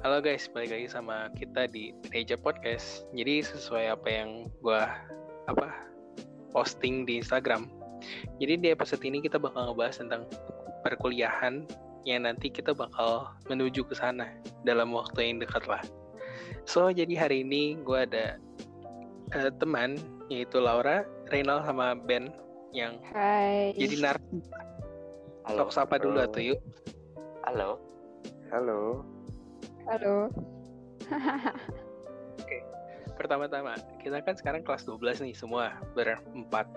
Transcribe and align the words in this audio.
Halo 0.00 0.16
guys, 0.24 0.48
balik 0.48 0.72
lagi 0.72 0.88
sama 0.88 1.28
kita 1.36 1.68
di 1.68 1.92
Reja 2.08 2.32
Podcast. 2.32 3.04
Jadi 3.12 3.44
sesuai 3.44 3.92
apa 3.92 4.08
yang 4.08 4.48
gua 4.64 4.88
apa 5.44 5.76
posting 6.56 7.04
di 7.04 7.20
Instagram. 7.20 7.68
Jadi 8.40 8.64
di 8.64 8.68
episode 8.72 9.04
ini 9.04 9.20
kita 9.20 9.36
bakal 9.36 9.68
ngebahas 9.68 10.00
tentang 10.00 10.24
perkuliahan 10.88 11.68
yang 12.08 12.24
nanti 12.24 12.48
kita 12.48 12.72
bakal 12.72 13.28
menuju 13.52 13.84
ke 13.84 13.92
sana 13.92 14.24
dalam 14.64 14.88
waktu 14.96 15.20
yang 15.20 15.36
dekat 15.36 15.68
lah. 15.68 15.84
So 16.64 16.88
jadi 16.88 17.20
hari 17.20 17.44
ini 17.44 17.76
gua 17.84 18.08
ada 18.08 18.40
uh, 19.36 19.52
teman 19.60 20.00
yaitu 20.32 20.64
Laura, 20.64 21.04
Reynal 21.28 21.60
sama 21.68 21.92
Ben 21.92 22.32
yang 22.72 22.96
Hai. 23.12 23.76
jadi 23.76 24.00
nar. 24.00 24.16
Halo. 25.44 25.68
Sok 25.68 25.70
sapa 25.76 26.00
dulu 26.00 26.24
atau 26.24 26.40
yuk. 26.40 26.60
Halo. 27.44 27.76
Halo. 28.48 29.04
Halo. 29.90 30.30
Pertama-tama, 33.18 33.74
kita 33.98 34.22
kan 34.22 34.38
sekarang 34.38 34.62
kelas 34.62 34.86
12 34.86 35.26
nih 35.26 35.34
semua 35.34 35.74
berempat. 35.98 36.70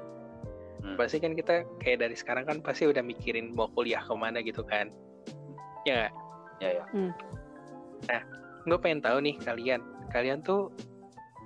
Hmm. 0.81 0.97
Pasti 0.97 1.21
kan 1.21 1.37
kita 1.37 1.61
kayak 1.77 2.01
dari 2.01 2.17
sekarang 2.17 2.49
kan 2.49 2.57
pasti 2.65 2.89
udah 2.89 3.05
mikirin 3.05 3.53
mau 3.53 3.69
kuliah 3.69 4.01
ke 4.01 4.11
mana 4.17 4.41
gitu 4.41 4.65
kan. 4.65 4.89
Ya 5.85 6.09
nggak? 6.09 6.13
Ya 6.57 6.69
ya. 8.09 8.19
Gue 8.65 8.81
pengen 8.81 9.05
tahu 9.05 9.21
nih 9.21 9.37
kalian. 9.45 9.85
Kalian 10.09 10.41
tuh 10.41 10.73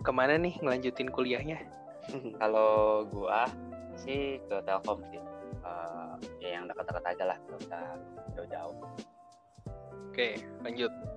ke 0.08 0.12
mana 0.16 0.40
nih 0.40 0.56
ngelanjutin 0.64 1.12
kuliahnya? 1.12 1.68
Kalau 2.42 3.04
gua 3.12 3.44
sih 4.00 4.40
ke 4.48 4.56
Telkom 4.64 5.04
sih. 5.12 5.20
Eh, 5.68 6.14
ya 6.48 6.50
yang 6.58 6.72
dekat-dekat 6.72 7.04
aja 7.12 7.36
lah, 7.36 7.38
nggak 7.44 7.60
usah 7.60 7.84
jauh-jauh. 8.40 8.78
Oke, 10.10 10.40
lanjut. 10.64 11.17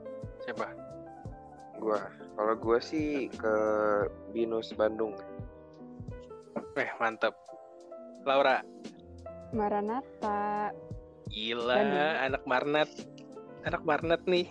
Siapa? 0.50 0.66
Gua. 1.78 2.02
Kalau 2.34 2.55
gua 2.58 2.83
sih 2.83 3.30
ke 3.30 3.55
Binus 4.34 4.75
Bandung. 4.75 5.14
Eh, 6.75 6.91
mantap. 6.98 7.38
Laura. 8.27 8.58
Maranata. 9.55 10.75
Gila, 11.30 11.70
Bandung. 11.78 12.10
anak 12.27 12.42
Marnat. 12.50 12.91
Anak 13.62 13.83
Marnat 13.86 14.27
nih. 14.27 14.50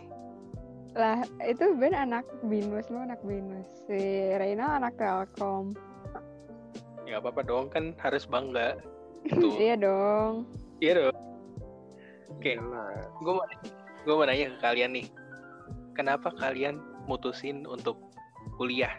Lah, 0.95 1.19
itu 1.43 1.75
Ben 1.75 1.91
anak 1.91 2.23
Binus, 2.47 2.87
lu 2.87 3.03
anak 3.03 3.19
Binus. 3.27 3.67
Si 3.83 3.99
Reina 4.39 4.79
anak 4.79 4.95
Telkom. 4.95 5.75
Ya 7.03 7.19
apa-apa 7.19 7.43
dong, 7.43 7.67
kan 7.67 7.91
harus 7.99 8.23
bangga. 8.23 8.79
Iya 9.59 9.75
dong. 9.75 10.47
Iya 10.79 10.91
dong. 10.95 11.15
Oke, 12.31 12.55
Gila. 12.55 12.87
gue 13.19 13.33
mau 13.35 13.43
gue 14.07 14.13
mau 14.15 14.23
nanya 14.23 14.55
ke 14.55 14.63
kalian 14.63 14.95
nih 14.95 15.11
kenapa 16.00 16.31
kalian 16.39 16.80
mutusin 17.11 17.67
untuk 17.67 18.00
kuliah 18.55 18.95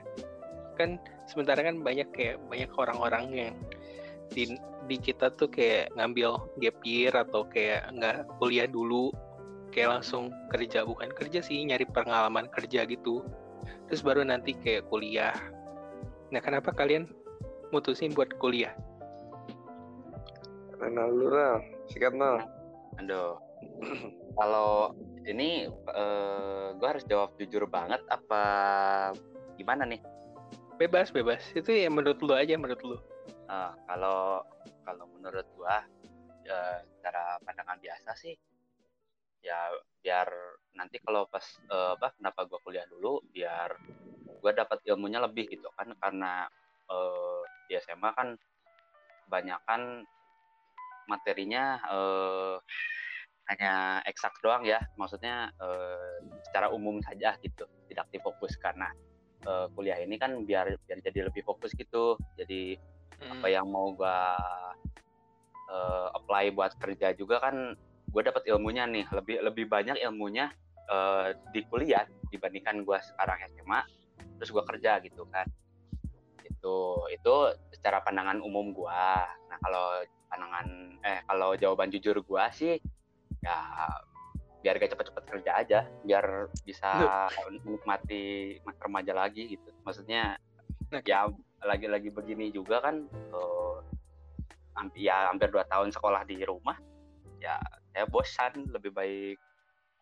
kan 0.77 1.01
sementara 1.25 1.65
kan 1.65 1.81
banyak 1.81 2.09
kayak 2.13 2.37
banyak 2.53 2.69
orang-orang 2.77 3.25
yang 3.33 3.53
di 4.29 4.53
di 4.85 4.97
kita 5.01 5.33
tuh 5.33 5.49
kayak 5.49 5.89
ngambil 5.97 6.37
gap 6.61 6.77
year 6.85 7.13
atau 7.17 7.49
kayak 7.49 7.89
nggak 7.97 8.29
kuliah 8.37 8.69
dulu 8.69 9.09
kayak 9.73 9.97
langsung 9.97 10.29
kerja 10.53 10.85
bukan 10.85 11.09
kerja 11.17 11.41
sih 11.41 11.65
nyari 11.65 11.89
pengalaman 11.89 12.53
kerja 12.53 12.85
gitu 12.85 13.25
terus 13.89 14.05
baru 14.05 14.21
nanti 14.21 14.53
kayak 14.61 14.85
kuliah 14.93 15.33
nah 16.29 16.45
kenapa 16.45 16.77
kalian 16.77 17.09
mutusin 17.73 18.13
buat 18.13 18.29
kuliah 18.37 18.77
Renal 20.81 21.13
lu. 21.13 21.29
Sikat, 21.93 22.17
Nal. 22.17 22.41
Aduh. 22.97 23.37
Kalau 24.41 24.97
ini 25.31 25.71
eh 25.71 26.69
gua 26.77 26.89
harus 26.97 27.07
jawab 27.07 27.39
jujur 27.39 27.65
banget 27.71 28.03
apa 28.11 28.43
gimana 29.55 29.87
nih? 29.87 30.03
bebas 30.81 31.13
bebas. 31.13 31.45
Itu 31.53 31.77
ya 31.77 31.93
menurut 31.93 32.25
lu 32.25 32.33
aja 32.33 32.57
menurut 32.57 32.81
lu. 32.81 32.97
Eh, 33.29 33.73
kalau 33.85 34.41
kalau 34.89 35.05
menurut 35.13 35.45
gua 35.53 35.85
ya, 36.49 36.81
cara 37.05 37.37
pandangan 37.45 37.77
biasa 37.77 38.17
sih 38.17 38.33
ya 39.45 39.73
biar 40.01 40.29
nanti 40.77 40.97
kalau 41.05 41.29
pas 41.29 41.45
eh, 41.69 41.93
apa 42.01 42.17
kenapa 42.17 42.49
gua 42.49 42.61
kuliah 42.65 42.89
dulu 42.89 43.21
biar 43.29 43.77
gua 44.41 44.53
dapat 44.57 44.81
ilmunya 44.89 45.21
lebih 45.21 45.53
gitu 45.53 45.69
kan. 45.77 45.93
Karena 46.01 46.49
eh, 46.89 47.41
di 47.69 47.77
SMA 47.77 48.11
kan 48.17 48.33
kebanyakan 49.29 50.09
materinya 51.13 51.77
eh, 51.93 52.57
hanya 53.51 53.99
eksak 54.07 54.39
doang 54.41 54.63
ya. 54.63 54.79
Maksudnya 54.95 55.51
eh, 55.59 56.17
secara 56.47 56.71
umum 56.71 57.03
saja 57.03 57.35
gitu 57.43 57.67
tidak 57.91 58.07
difokuskan 58.15 58.79
nah 58.79 58.93
eh, 59.45 59.67
kuliah 59.75 59.99
ini 59.99 60.15
kan 60.17 60.47
biar 60.47 60.71
biar 60.87 60.99
jadi 61.03 61.27
lebih 61.29 61.43
fokus 61.43 61.75
gitu. 61.75 62.15
Jadi 62.39 62.79
apa 63.21 63.47
Hmm. 63.51 63.53
yang 63.53 63.67
mau 63.69 63.93
gua 63.93 64.39
eh, 65.71 66.07
apply 66.17 66.55
buat 66.55 66.73
kerja 66.79 67.13
juga 67.19 67.43
kan 67.43 67.75
gue 68.11 68.23
dapat 68.23 68.47
ilmunya 68.49 68.87
nih. 68.87 69.05
Lebih 69.11 69.37
lebih 69.45 69.65
banyak 69.67 69.99
ilmunya 69.99 70.49
eh, 70.89 71.35
di 71.51 71.61
kuliah 71.67 72.07
dibandingkan 72.31 72.87
gua 72.87 73.03
sekarang 73.03 73.43
SMA 73.51 73.81
terus 74.39 74.51
gua 74.55 74.65
kerja 74.65 75.03
gitu 75.05 75.27
kan. 75.29 75.45
Itu 76.47 77.05
itu 77.11 77.35
secara 77.75 78.01
pandangan 78.01 78.39
umum 78.41 78.71
gua. 78.73 79.27
Nah 79.51 79.59
kalau 79.61 80.01
pandangan 80.31 80.67
eh 81.03 81.21
kalau 81.27 81.59
jawaban 81.59 81.91
jujur 81.91 82.15
gua 82.23 82.49
sih 82.55 82.79
ya 83.41 83.57
biar 84.61 84.77
gak 84.77 84.93
cepet-cepet 84.93 85.25
kerja 85.25 85.51
aja 85.57 85.81
biar 86.05 86.53
bisa 86.69 86.91
menikmati 87.65 88.57
masa 88.61 88.81
remaja 88.85 89.13
lagi 89.17 89.57
gitu. 89.57 89.73
Maksudnya 89.85 90.37
Oke. 90.93 91.09
ya 91.09 91.29
lagi-lagi 91.65 92.13
begini 92.13 92.53
juga 92.53 92.85
kan 92.85 93.09
hampir 94.77 95.09
ya 95.09 95.29
hampir 95.29 95.53
dua 95.53 95.65
tahun 95.69 95.93
sekolah 95.93 96.25
di 96.25 96.41
rumah 96.45 96.77
ya 97.41 97.61
saya 97.93 98.05
bosan 98.09 98.69
lebih 98.73 98.93
baik 98.93 99.37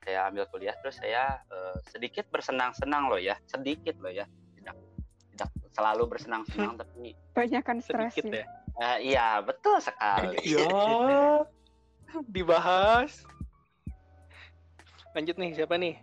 saya 0.03 0.31
ambil 0.31 0.47
kuliah. 0.51 0.75
Terus 0.83 0.99
saya 0.99 1.39
eh, 1.51 1.77
sedikit 1.91 2.27
bersenang-senang 2.31 3.11
loh 3.11 3.19
ya 3.19 3.39
sedikit 3.47 3.99
loh 4.03 4.11
ya. 4.11 4.27
Tidak 4.59 4.77
tidak 5.35 5.51
selalu 5.75 6.05
bersenang-senang 6.11 6.75
tapi 6.83 7.15
Banyakan 7.35 7.79
stres 7.79 8.15
sedikit 8.15 8.35
sih. 8.35 8.43
ya. 8.43 8.47
Eh, 8.79 8.99
iya 9.15 9.43
betul 9.43 9.79
sekali. 9.83 10.39
Ya 10.47 10.67
dibahas 12.35 13.25
lanjut 15.17 15.37
nih 15.37 15.53
siapa 15.57 15.77
nih 15.81 15.97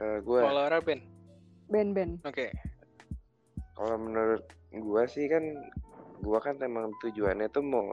Eh, 0.00 0.18
gua. 0.24 0.48
kalau 0.48 0.54
Laura 0.64 0.80
Ben 0.80 1.00
Ben 1.68 1.92
Ben. 1.92 2.16
oke 2.24 2.48
Kalau 3.76 3.96
menurut 4.00 4.44
gua 4.80 5.04
sih 5.04 5.28
kan 5.28 5.44
gua 6.24 6.40
kan 6.40 6.56
emang 6.64 6.88
tujuannya 7.04 7.52
tuh 7.52 7.60
mau 7.60 7.84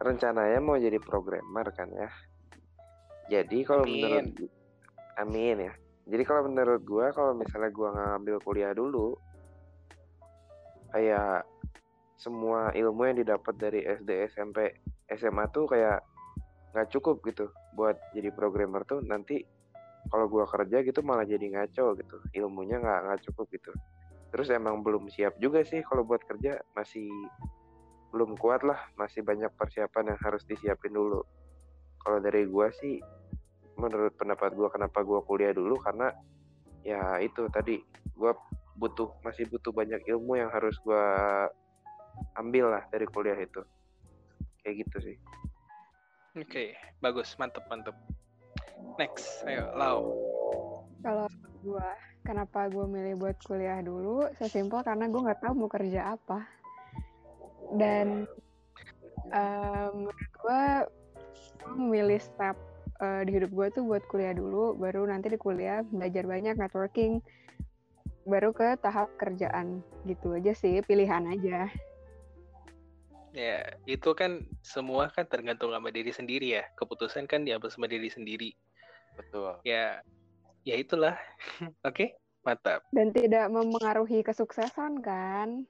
rencananya 0.00 0.60
mau 0.64 0.80
jadi 0.80 0.96
programmer 1.00 1.68
kan 1.76 1.92
ya. 1.92 2.08
Jadi 3.28 3.60
kalau 3.64 3.84
menurut 3.84 4.24
Amin 5.20 5.68
ya. 5.68 5.72
Jadi 6.08 6.22
kalau 6.24 6.48
menurut 6.48 6.80
gua 6.84 7.12
kalau 7.12 7.36
misalnya 7.36 7.68
gua 7.68 7.92
nggak 7.92 8.08
ngambil 8.16 8.36
kuliah 8.40 8.72
dulu 8.72 9.16
kayak 10.96 11.44
semua 12.16 12.72
ilmu 12.72 13.04
yang 13.04 13.20
didapat 13.20 13.54
dari 13.60 13.80
SD, 13.84 14.32
SMP, 14.32 14.72
SMA 15.16 15.48
tuh 15.50 15.70
kayak 15.70 16.02
nggak 16.74 16.90
cukup 16.90 17.22
gitu 17.22 17.54
buat 17.78 17.94
jadi 18.10 18.34
programmer 18.34 18.82
tuh 18.82 18.98
nanti 19.06 19.46
kalau 20.10 20.26
gua 20.26 20.44
kerja 20.44 20.82
gitu 20.82 21.00
malah 21.06 21.24
jadi 21.24 21.46
ngaco 21.54 21.94
gitu 21.96 22.16
ilmunya 22.34 22.82
nggak 22.82 23.00
nggak 23.08 23.20
cukup 23.30 23.46
gitu. 23.54 23.72
Terus 24.34 24.50
emang 24.50 24.82
belum 24.82 25.06
siap 25.06 25.38
juga 25.38 25.62
sih 25.62 25.86
kalau 25.86 26.02
buat 26.02 26.20
kerja 26.26 26.58
masih 26.74 27.06
belum 28.10 28.34
kuat 28.38 28.66
lah 28.66 28.78
masih 28.98 29.22
banyak 29.22 29.50
persiapan 29.54 30.14
yang 30.14 30.20
harus 30.20 30.42
disiapin 30.46 30.92
dulu. 30.92 31.22
Kalau 32.02 32.18
dari 32.18 32.44
gua 32.50 32.74
sih 32.74 32.98
menurut 33.78 34.14
pendapat 34.18 34.54
gua 34.58 34.68
kenapa 34.70 35.06
gua 35.06 35.22
kuliah 35.22 35.54
dulu 35.54 35.78
karena 35.78 36.10
ya 36.82 37.22
itu 37.22 37.46
tadi 37.54 37.78
gua 38.18 38.34
butuh 38.74 39.14
masih 39.22 39.46
butuh 39.46 39.70
banyak 39.70 40.02
ilmu 40.10 40.34
yang 40.42 40.50
harus 40.50 40.74
gua 40.82 41.46
ambil 42.34 42.74
lah 42.74 42.82
dari 42.90 43.06
kuliah 43.06 43.38
itu 43.38 43.62
kayak 44.64 44.88
gitu 44.88 45.12
sih 45.12 45.16
oke 46.40 46.64
bagus 47.04 47.36
mantep 47.36 47.62
mantep 47.68 47.94
next 48.96 49.44
ayo 49.46 49.70
Lau 49.76 50.00
Kalau 51.04 51.28
gua, 51.60 51.92
kenapa 52.24 52.72
gua 52.72 52.88
milih 52.88 53.20
buat 53.20 53.36
kuliah 53.44 53.84
dulu? 53.84 54.24
Sesimpel 54.40 54.80
karena 54.80 55.04
gua 55.12 55.20
nggak 55.28 55.40
tahu 55.44 55.52
mau 55.52 55.68
kerja 55.68 56.16
apa. 56.16 56.48
Dan 57.76 58.24
eh, 59.28 59.86
menurut 59.92 60.32
gua, 60.40 60.88
gua 61.60 61.74
memilih 61.76 62.16
step 62.24 62.56
eh, 63.04 63.20
di 63.28 63.36
hidup 63.36 63.52
gua 63.52 63.68
tuh 63.68 63.84
buat 63.84 64.00
kuliah 64.08 64.32
dulu, 64.32 64.80
baru 64.80 65.04
nanti 65.04 65.28
di 65.28 65.36
kuliah 65.36 65.84
belajar 65.92 66.24
banyak 66.24 66.56
networking, 66.56 67.20
baru 68.24 68.56
ke 68.56 68.80
tahap 68.80 69.12
kerjaan 69.20 69.84
gitu 70.08 70.32
aja 70.40 70.56
sih, 70.56 70.80
pilihan 70.88 71.28
aja. 71.28 71.68
Ya 73.34 73.66
itu 73.84 74.14
kan 74.14 74.46
semua 74.62 75.10
kan 75.10 75.26
tergantung 75.26 75.74
sama 75.74 75.90
diri 75.90 76.14
sendiri 76.14 76.62
ya. 76.62 76.64
Keputusan 76.78 77.26
kan 77.26 77.42
diambil 77.42 77.68
sama 77.68 77.90
diri 77.90 78.06
sendiri. 78.06 78.54
Betul. 79.18 79.58
Ya 79.66 80.00
ya 80.62 80.74
itulah. 80.78 81.18
Oke 81.88 82.14
mantap. 82.46 82.86
Dan 82.94 83.10
tidak 83.10 83.50
mempengaruhi 83.50 84.22
kesuksesan 84.22 85.02
kan? 85.02 85.66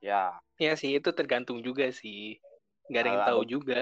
ya. 0.00 0.40
Ya 0.56 0.72
sih 0.72 0.96
itu 0.96 1.12
tergantung 1.12 1.60
juga 1.60 1.92
sih. 1.92 2.40
Nggak 2.88 3.02
ada 3.04 3.10
yang 3.12 3.22
tahu 3.28 3.42
juga. 3.44 3.80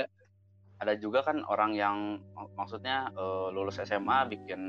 Ada 0.82 0.98
juga 0.98 1.22
kan 1.22 1.46
orang 1.46 1.78
yang 1.78 2.18
mak- 2.34 2.50
maksudnya 2.58 3.14
eh, 3.14 3.48
lulus 3.54 3.78
SMA 3.78 4.26
bikin 4.26 4.60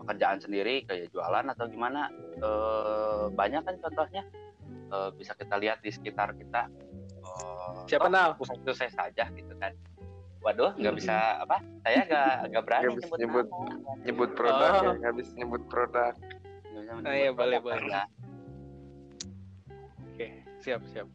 pekerjaan 0.00 0.40
sendiri 0.40 0.88
kayak 0.88 1.12
jualan 1.12 1.44
atau 1.52 1.68
gimana. 1.68 2.08
Eh, 2.40 3.24
banyak 3.36 3.62
kan 3.68 3.76
contohnya. 3.84 4.24
Eh, 4.90 5.10
bisa 5.20 5.36
kita 5.36 5.60
lihat 5.60 5.84
di 5.84 5.92
sekitar 5.92 6.32
kita 6.40 6.72
Siapa, 7.84 8.06
toh, 8.06 8.10
Nal? 8.10 8.30
sukses-sukses 8.36 8.92
saja 8.92 9.24
gitu 9.30 9.54
kan 9.56 9.72
waduh 10.40 10.72
nggak 10.72 10.88
Hmm. 10.88 11.00
bisa 11.04 11.16
apa 11.38 11.56
saya 11.82 11.96
nggak 12.02 12.34
nggak 12.48 12.64
berani 12.64 12.84
bisa 12.96 13.12
nyebut 13.12 13.18
nyebut. 13.20 13.46
nama. 13.46 13.92
Nyebut 14.00 14.30
produk 14.32 14.70
Oh. 14.72 14.80
ya, 14.80 14.90
nggak 14.96 15.14
bisa 15.20 15.32
nyebut 15.36 15.62
produk. 15.68 16.14
Ah, 16.16 16.72
menyebut 16.72 17.12
iya, 17.12 17.30
boleh, 17.30 17.58
boleh. 17.60 17.92
oke 20.06 20.26
siap 20.58 20.80
siap 20.88 21.08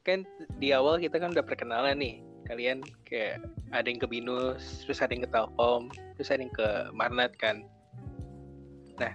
kan 0.00 0.24
di 0.56 0.68
awal 0.70 0.96
kita 0.96 1.16
kan 1.16 1.32
udah 1.32 1.44
perkenalan 1.44 1.96
nih 1.96 2.14
kalian 2.44 2.80
kayak 3.04 3.40
ada 3.70 3.84
yang 3.84 3.96
ke 3.96 4.04
binus 4.04 4.84
terus 4.84 5.00
ada 5.00 5.12
yang 5.12 5.24
ke 5.24 5.32
telkom 5.32 5.88
terus 6.14 6.28
ada 6.28 6.40
yang 6.40 6.52
ke 6.52 6.68
marnat 6.92 7.32
kan 7.36 7.64
nah 8.96 9.12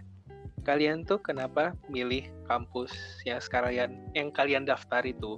kalian 0.61 1.05
tuh 1.05 1.17
kenapa 1.17 1.73
milih 1.85 2.25
kampus 2.45 2.89
yang 3.23 3.37
sekarang 3.39 3.73
yang 4.13 4.29
kalian 4.29 4.61
daftar 4.61 5.01
itu 5.01 5.37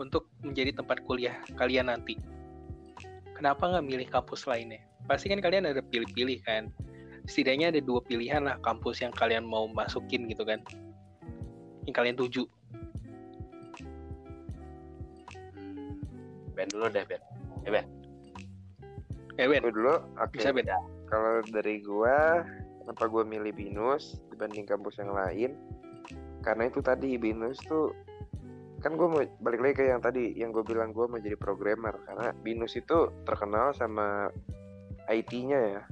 untuk 0.00 0.32
menjadi 0.40 0.72
tempat 0.72 1.04
kuliah 1.04 1.36
kalian 1.60 1.92
nanti. 1.92 2.16
Kenapa 3.36 3.68
nggak 3.68 3.84
milih 3.84 4.08
kampus 4.08 4.48
lainnya? 4.48 4.80
Pasti 5.04 5.28
kan 5.28 5.44
kalian 5.44 5.68
ada 5.68 5.84
pilih-pilih 5.84 6.40
kan. 6.48 6.72
Setidaknya 7.28 7.68
ada 7.68 7.80
dua 7.84 8.00
pilihan 8.00 8.48
lah 8.48 8.56
kampus 8.64 9.04
yang 9.04 9.12
kalian 9.12 9.44
mau 9.44 9.68
masukin 9.68 10.24
gitu 10.32 10.44
kan. 10.48 10.64
Yang 11.84 11.94
kalian 11.94 12.16
tuju. 12.16 12.44
Ben 16.56 16.68
dulu 16.72 16.88
deh 16.92 17.04
Ben. 17.04 17.20
Eh 17.64 17.72
Ben. 17.72 17.86
Gue 19.40 19.72
dulu, 19.72 19.96
oke. 20.20 20.36
bisa 20.36 20.52
beda 20.52 20.76
Kalau 21.08 21.40
dari 21.48 21.80
gua, 21.80 22.44
kenapa 22.84 23.08
gua 23.08 23.24
milih 23.24 23.56
Binus 23.56 24.20
dibanding 24.28 24.68
kampus 24.68 25.00
yang 25.00 25.16
lain? 25.16 25.56
Karena 26.44 26.68
itu 26.68 26.84
tadi 26.84 27.16
Binus 27.16 27.56
tuh 27.64 27.96
kan 28.80 28.96
gue 28.96 29.08
mau 29.08 29.20
balik 29.44 29.60
lagi 29.60 29.74
ke 29.76 29.84
yang 29.92 30.00
tadi 30.00 30.32
yang 30.34 30.50
gue 30.56 30.64
bilang 30.64 30.96
gue 30.96 31.04
mau 31.04 31.20
jadi 31.20 31.36
programmer 31.36 31.94
karena 32.08 32.32
Binus 32.40 32.74
itu 32.74 33.12
terkenal 33.28 33.76
sama 33.76 34.32
IT-nya 35.06 35.60
ya. 35.76 35.82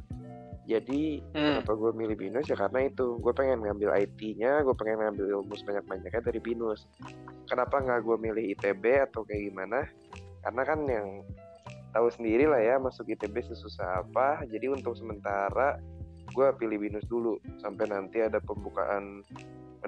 Jadi 0.68 1.24
Hmm. 1.32 1.64
kenapa 1.64 1.72
gue 1.80 1.90
milih 1.96 2.16
Binus 2.16 2.48
ya 2.48 2.56
karena 2.56 2.88
itu 2.88 3.16
gue 3.20 3.32
pengen 3.32 3.64
ngambil 3.64 3.88
IT-nya, 4.04 4.60
gue 4.64 4.76
pengen 4.76 5.00
ngambil 5.00 5.40
ilmu 5.40 5.52
sebanyak-banyaknya 5.56 6.20
dari 6.20 6.40
Binus. 6.44 6.84
Kenapa 7.48 7.80
nggak 7.80 8.04
gue 8.04 8.16
milih 8.20 8.44
ITB 8.52 8.84
atau 9.08 9.24
kayak 9.24 9.48
gimana? 9.48 9.88
Karena 10.44 10.62
kan 10.68 10.80
yang 10.84 11.24
tahu 11.96 12.12
sendiri 12.12 12.44
lah 12.44 12.60
ya 12.60 12.76
masuk 12.76 13.08
ITB 13.08 13.48
sesusah 13.48 14.04
apa. 14.04 14.44
Jadi 14.44 14.68
untuk 14.68 14.92
sementara 14.92 15.80
gue 16.28 16.48
pilih 16.60 16.76
Binus 16.76 17.08
dulu 17.08 17.40
sampai 17.64 17.88
nanti 17.88 18.20
ada 18.20 18.36
pembukaan 18.44 19.24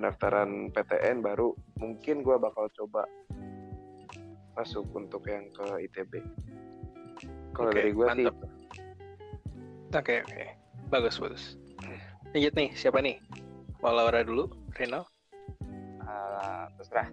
pendaftaran 0.00 0.73
PTN 0.73 1.20
baru 1.20 1.52
mungkin 1.76 2.25
gue 2.25 2.32
bakal 2.41 2.73
coba 2.73 3.05
masuk 4.56 4.88
untuk 4.97 5.20
yang 5.29 5.44
ke 5.52 5.85
ITB. 5.85 6.25
Kalau 7.52 7.69
Oke, 7.69 7.76
dari 7.76 7.93
gue 7.93 8.06
sih. 8.17 8.26
Oke 9.93 10.25
oke, 10.25 10.44
bagus 10.88 11.20
bagus. 11.20 11.61
Lanjut 12.32 12.56
nih, 12.56 12.73
siapa 12.73 13.05
nih? 13.05 13.20
Mau 13.85 13.93
Laura 13.93 14.25
dulu, 14.25 14.49
Reno? 14.73 15.05
Eh, 16.00 16.64
terserah 16.81 17.08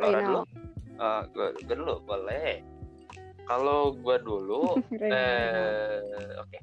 Laura 0.00 0.20
dulu 0.24 0.40
Reno. 0.48 0.64
Eh, 0.96 1.22
gue, 1.36 1.48
gue 1.60 1.76
dulu 1.76 1.94
boleh 2.08 2.64
kalau 3.44 3.92
gue 3.92 4.16
dulu 4.24 4.80
eh 5.12 6.00
oke 6.40 6.58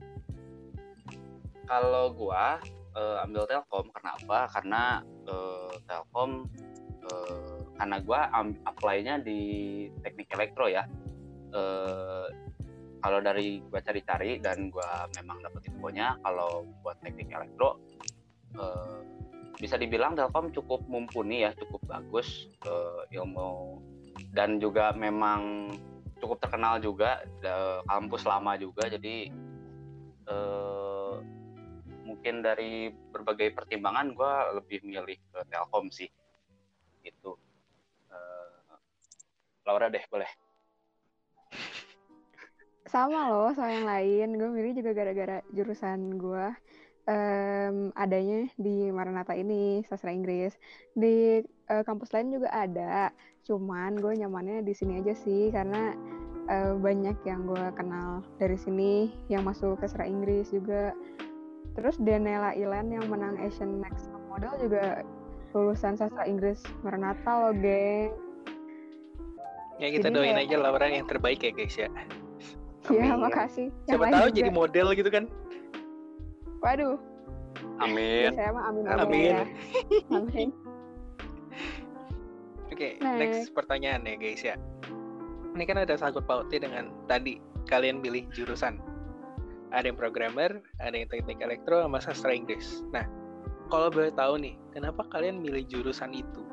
kalau 1.66 2.14
gua 2.14 2.62
eh, 2.96 3.18
ambil 3.28 3.44
Telkom. 3.46 3.92
Karena 3.92 4.12
apa? 4.18 4.40
Karena 4.50 4.82
eh, 5.28 5.74
Telkom 5.86 6.32
eh, 7.04 7.60
karena 7.76 7.98
gua 8.02 8.20
am- 8.32 8.62
apply-nya 8.64 9.20
di 9.22 9.40
teknik 10.02 10.32
elektro 10.32 10.66
ya. 10.72 10.88
Eh, 11.52 12.28
kalau 13.04 13.20
dari 13.22 13.62
gua 13.70 13.84
cari-cari 13.84 14.42
dan 14.42 14.74
gua 14.74 15.06
memang 15.14 15.44
dapet 15.44 15.70
infonya 15.70 16.18
kalau 16.26 16.66
buat 16.82 16.98
teknik 17.04 17.30
elektro 17.30 17.78
eh, 18.58 19.00
bisa 19.60 19.80
dibilang 19.80 20.18
Telkom 20.18 20.52
cukup 20.52 20.84
mumpuni 20.88 21.46
ya 21.46 21.52
cukup 21.56 21.84
bagus 21.86 22.48
eh, 22.64 23.16
ilmu. 23.20 23.84
Dan 24.36 24.60
juga 24.60 24.92
memang 24.92 25.72
cukup 26.20 26.44
terkenal 26.44 26.84
juga 26.84 27.24
da- 27.40 27.80
kampus 27.88 28.28
lama 28.28 28.60
juga. 28.60 28.92
Jadi 28.92 29.32
eh, 30.28 30.75
mungkin 32.26 32.42
dari 32.42 32.90
berbagai 32.90 33.54
pertimbangan 33.54 34.18
gue 34.18 34.34
lebih 34.58 34.82
milih 34.82 35.14
ke 35.30 35.46
Telkom 35.46 35.94
sih 35.94 36.10
gitu 37.06 37.38
Eh, 38.10 38.76
Laura 39.70 39.94
deh 39.94 40.02
boleh 40.10 40.26
Sama 42.90 43.30
loh 43.30 43.54
sama 43.54 43.78
yang 43.78 43.86
lain. 43.86 44.30
Gue 44.42 44.50
milih 44.50 44.82
juga 44.82 44.98
gara-gara 44.98 45.46
jurusan 45.54 46.18
gue 46.18 46.46
em, 47.06 47.94
adanya 47.94 48.50
di 48.58 48.90
Maranatha 48.90 49.34
ini, 49.38 49.86
sastra 49.86 50.10
Inggris. 50.10 50.58
Di 50.98 51.46
eh, 51.46 51.84
kampus 51.86 52.10
lain 52.10 52.34
juga 52.42 52.50
ada. 52.50 53.14
Cuman 53.46 54.02
gue 54.02 54.18
nyamannya 54.18 54.66
di 54.66 54.74
sini 54.74 55.02
aja 55.02 55.14
sih 55.14 55.54
karena 55.54 55.94
eh, 56.50 56.74
banyak 56.74 57.22
yang 57.26 57.46
gue 57.50 57.66
kenal 57.74 58.26
dari 58.38 58.58
sini 58.58 59.14
yang 59.30 59.46
masuk 59.46 59.78
ke 59.78 59.86
sastra 59.86 60.06
Inggris 60.10 60.50
juga. 60.50 60.94
Terus 61.76 61.96
Daniela 62.00 62.56
Ilan 62.56 62.88
yang 62.90 63.06
menang 63.06 63.36
Asian 63.38 63.84
Next 63.84 64.08
Top 64.08 64.24
Model 64.26 64.54
juga 64.58 65.04
lulusan 65.52 65.96
sastra 65.96 66.24
Inggris 66.24 66.60
Maranatha 66.82 67.32
loh, 67.42 67.54
geng. 67.54 68.12
Ya 69.76 69.92
kita 69.92 70.08
Jadi 70.08 70.16
doain 70.16 70.36
kayak- 70.36 70.48
aja 70.48 70.56
Laura 70.58 70.88
yang 70.88 71.06
terbaik 71.06 71.40
ya 71.40 71.52
guys 71.52 71.76
ya. 71.76 71.90
Iya, 72.86 73.18
makasih. 73.18 73.74
Yang 73.90 73.98
Siapa 73.98 74.06
tahu 74.08 74.28
juga. 74.30 74.38
jadi 74.38 74.52
model 74.54 74.88
gitu 74.94 75.10
kan? 75.10 75.26
Waduh, 76.62 76.96
Amin 77.82 78.30
saya 78.32 78.54
mah 78.54 78.64
amin 78.70 78.84
Amin. 78.86 79.02
amin. 79.02 79.26
Ya. 79.26 79.46
Amin. 80.22 80.50
Oke, 82.70 82.98
Next. 82.98 83.18
next 83.20 83.42
pertanyaan 83.54 84.04
ya 84.04 84.16
guys 84.16 84.42
ya. 84.44 84.56
Ini 85.56 85.64
kan 85.64 85.78
ada 85.80 85.96
sangkut 85.96 86.26
pautnya 86.26 86.62
dengan 86.62 86.94
tadi 87.08 87.40
kalian 87.66 88.06
pilih 88.06 88.28
jurusan. 88.30 88.78
Ada 89.76 89.92
yang 89.92 90.00
programmer, 90.00 90.64
ada 90.80 90.96
yang 90.96 91.12
teknik 91.12 91.44
elektro, 91.44 91.84
sama 91.84 92.00
sastra 92.00 92.32
Inggris. 92.32 92.80
Nah, 92.96 93.04
kalau 93.68 93.92
boleh 93.92 94.16
tahu 94.16 94.40
nih, 94.40 94.56
kenapa 94.72 95.04
kalian 95.12 95.44
milih 95.44 95.68
jurusan 95.68 96.16
itu? 96.16 96.48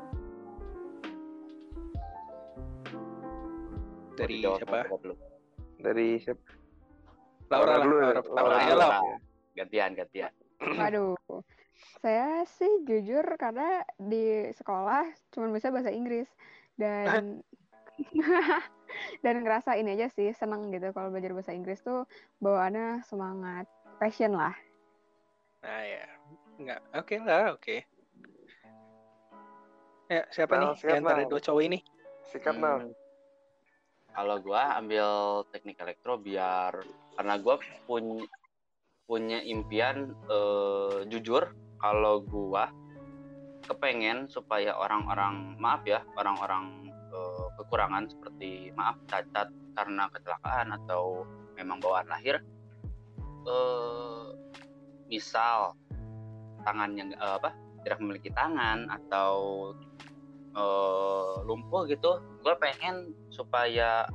Dari 4.19 4.43
siapa? 4.43 4.91
dulu. 4.91 5.15
dari 5.79 6.19
siapa? 6.19 6.43
Laura, 7.47 7.79
lah, 7.79 7.79
dulu 7.79 7.95
ya. 7.95 8.03
Laura. 8.03 8.21
Laura, 8.27 8.55
Ayo, 8.59 8.75
Laura. 8.75 8.99
Lau. 8.99 9.05
gantian 9.53 9.93
gantian 9.93 10.33
Waduh. 10.81 11.15
Saya 12.01 12.41
sih 12.49 12.83
jujur 12.83 13.23
karena 13.37 13.85
di 14.01 14.49
sekolah 14.51 15.07
cuma 15.31 15.47
bisa 15.53 15.69
bahasa 15.69 15.93
Inggris 15.93 16.27
dan 16.75 17.39
dan 19.23 19.41
ngerasa 19.41 19.77
ini 19.77 19.97
aja 19.97 20.07
sih 20.13 20.33
seneng 20.37 20.69
gitu 20.69 20.93
kalau 20.93 21.09
belajar 21.09 21.33
bahasa 21.33 21.53
Inggris 21.53 21.81
tuh 21.81 22.05
bawaannya 22.41 23.01
semangat, 23.05 23.65
passion 23.97 24.33
lah. 24.37 24.53
Nah 25.63 25.81
ya, 25.87 26.05
nggak. 26.59 26.79
Oke 26.99 27.15
lah, 27.21 27.55
oke. 27.55 27.77
Ya, 30.11 30.21
siapa 30.29 30.53
Nal, 30.59 30.61
nih 30.61 30.71
siap, 30.77 30.89
di 30.89 30.93
antara 30.99 31.21
Nal. 31.23 31.29
dua 31.31 31.41
cowok 31.41 31.63
ini? 31.63 31.79
Sikat 32.29 32.55
Hmm, 32.59 32.91
kalau 34.13 34.37
gua 34.43 34.77
ambil 34.77 35.41
teknik 35.49 35.79
elektro 35.81 36.19
biar 36.21 36.85
karena 37.17 37.35
gua 37.41 37.57
punya 37.87 38.25
punya 39.07 39.39
impian 39.43 40.13
eh, 40.29 41.07
jujur 41.09 41.49
kalau 41.81 42.21
gua 42.21 42.69
kepengen 43.63 44.27
supaya 44.27 44.75
orang-orang 44.75 45.55
maaf 45.55 45.87
ya 45.87 46.03
orang-orang 46.19 46.82
kekurangan 47.59 48.09
seperti 48.09 48.73
maaf 48.73 48.97
cacat 49.09 49.49
karena 49.73 50.09
kecelakaan 50.09 50.73
atau 50.83 51.25
memang 51.57 51.81
bawaan 51.81 52.09
lahir 52.09 52.41
eh 53.43 54.25
misal 55.11 55.75
tangan 56.63 56.95
yang 56.95 57.11
eh, 57.13 57.35
apa 57.37 57.51
tidak 57.83 57.99
memiliki 57.99 58.31
tangan 58.31 58.87
atau 58.89 59.35
eh, 60.55 61.35
lumpuh 61.43 61.85
gitu 61.85 62.23
gue 62.41 62.55
pengen 62.57 63.11
supaya 63.29 64.07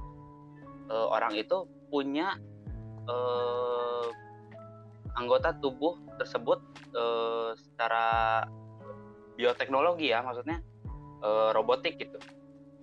eh, 0.89 1.07
orang 1.13 1.37
itu 1.37 1.69
punya 1.93 2.35
eh, 3.07 4.07
anggota 5.15 5.55
tubuh 5.61 6.01
tersebut 6.17 6.59
eh, 6.97 7.51
secara 7.55 8.07
bioteknologi 9.39 10.11
ya 10.11 10.25
maksudnya 10.25 10.59
eh, 11.23 11.49
robotik 11.53 12.01
gitu 12.01 12.19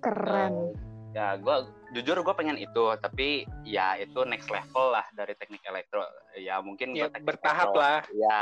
Keren. 0.05 0.53
Eh, 0.53 0.71
ya 1.15 1.33
gue 1.35 1.55
jujur 1.95 2.21
gue 2.21 2.35
pengen 2.35 2.59
itu 2.59 2.85
tapi 3.00 3.41
ya 3.63 3.95
itu 3.95 4.21
next 4.21 4.51
level 4.51 4.91
lah 4.91 5.07
dari 5.09 5.31
teknik 5.33 5.63
elektro 5.63 6.03
ya 6.35 6.59
mungkin 6.59 6.91
Ya, 6.91 7.07
bertahap 7.09 7.71
elektro- 7.71 7.79
lah. 7.79 8.00
ya 8.12 8.41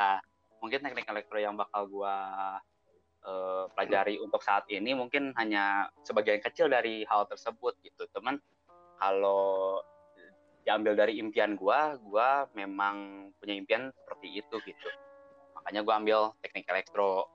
mungkin 0.58 0.82
teknik 0.82 1.06
elektro 1.06 1.38
yang 1.38 1.54
bakal 1.54 1.86
gue 1.86 2.16
eh, 3.24 3.64
pelajari 3.72 4.18
untuk 4.18 4.42
saat 4.42 4.66
ini 4.68 4.92
mungkin 4.92 5.32
hanya 5.34 5.86
sebagian 6.02 6.42
kecil 6.42 6.66
dari 6.66 7.06
hal 7.06 7.24
tersebut 7.24 7.78
gitu 7.80 8.10
teman 8.10 8.42
kalau 8.98 9.80
diambil 10.64 10.98
dari 10.98 11.20
impian 11.20 11.54
gue 11.54 11.80
gue 12.02 12.30
memang 12.54 12.96
punya 13.38 13.54
impian 13.54 13.94
seperti 13.94 14.28
itu 14.34 14.56
gitu 14.66 14.90
makanya 15.54 15.86
gue 15.86 15.94
ambil 15.94 16.20
teknik 16.42 16.66
elektro 16.66 17.30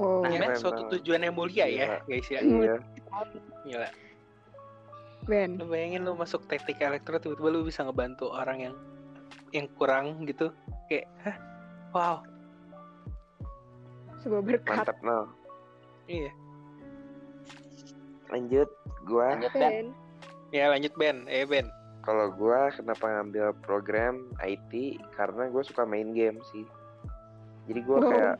Wow. 0.00 0.24
Nah, 0.24 0.32
Ya, 0.32 0.40
Keren 0.40 0.56
suatu 0.56 0.82
tujuan 0.90 1.20
yang 1.20 1.36
mulia 1.36 1.68
ya, 1.68 2.00
Gila. 2.00 2.08
guys 2.08 2.26
ya. 2.26 2.40
Iya. 2.40 2.74
Gila. 3.62 3.88
Ben. 5.28 5.50
Lu 5.60 5.68
bayangin 5.68 6.02
lu 6.02 6.16
masuk 6.16 6.48
teknik 6.48 6.80
elektro 6.80 7.20
tiba-tiba 7.20 7.52
lu 7.52 7.60
bisa 7.62 7.84
ngebantu 7.84 8.32
orang 8.32 8.58
yang 8.62 8.74
yang 9.52 9.68
kurang 9.76 10.24
gitu. 10.24 10.48
Kayak, 10.88 11.04
hah? 11.20 11.36
Wow. 11.92 12.16
Sebuah 14.18 14.40
berkat. 14.40 14.80
Mantap 14.80 14.98
Nal. 15.00 15.28
Iya. 16.06 16.32
Lanjut, 18.30 18.68
gua 19.04 19.34
lanjut 19.34 19.52
Ben 19.52 19.60
Ben. 19.60 19.86
Ya 20.50 20.70
lanjut 20.70 20.92
Ben. 20.96 21.26
Eh 21.26 21.44
Ben. 21.44 21.66
kalau 22.00 22.32
gua 22.32 22.72
kenapa 22.72 23.04
ngambil 23.04 23.52
program 23.60 24.24
IT 24.40 24.72
karena 25.12 25.52
gue 25.52 25.60
suka 25.60 25.84
main 25.84 26.16
game 26.16 26.40
sih. 26.48 26.64
Jadi 27.68 27.80
gua 27.84 27.98
Oh. 27.98 28.08
kayak 28.08 28.36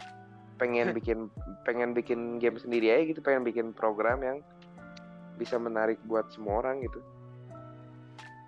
pengen 0.60 0.92
bikin 0.98 1.18
pengen 1.64 1.90
bikin 1.90 2.36
game 2.36 2.60
sendiri 2.60 2.92
aja 2.92 3.02
gitu, 3.08 3.20
pengen 3.20 3.42
bikin 3.42 3.72
program 3.72 4.20
yang 4.20 4.38
bisa 5.34 5.56
menarik 5.56 5.96
buat 6.04 6.28
semua 6.28 6.60
orang 6.60 6.84
gitu. 6.84 7.00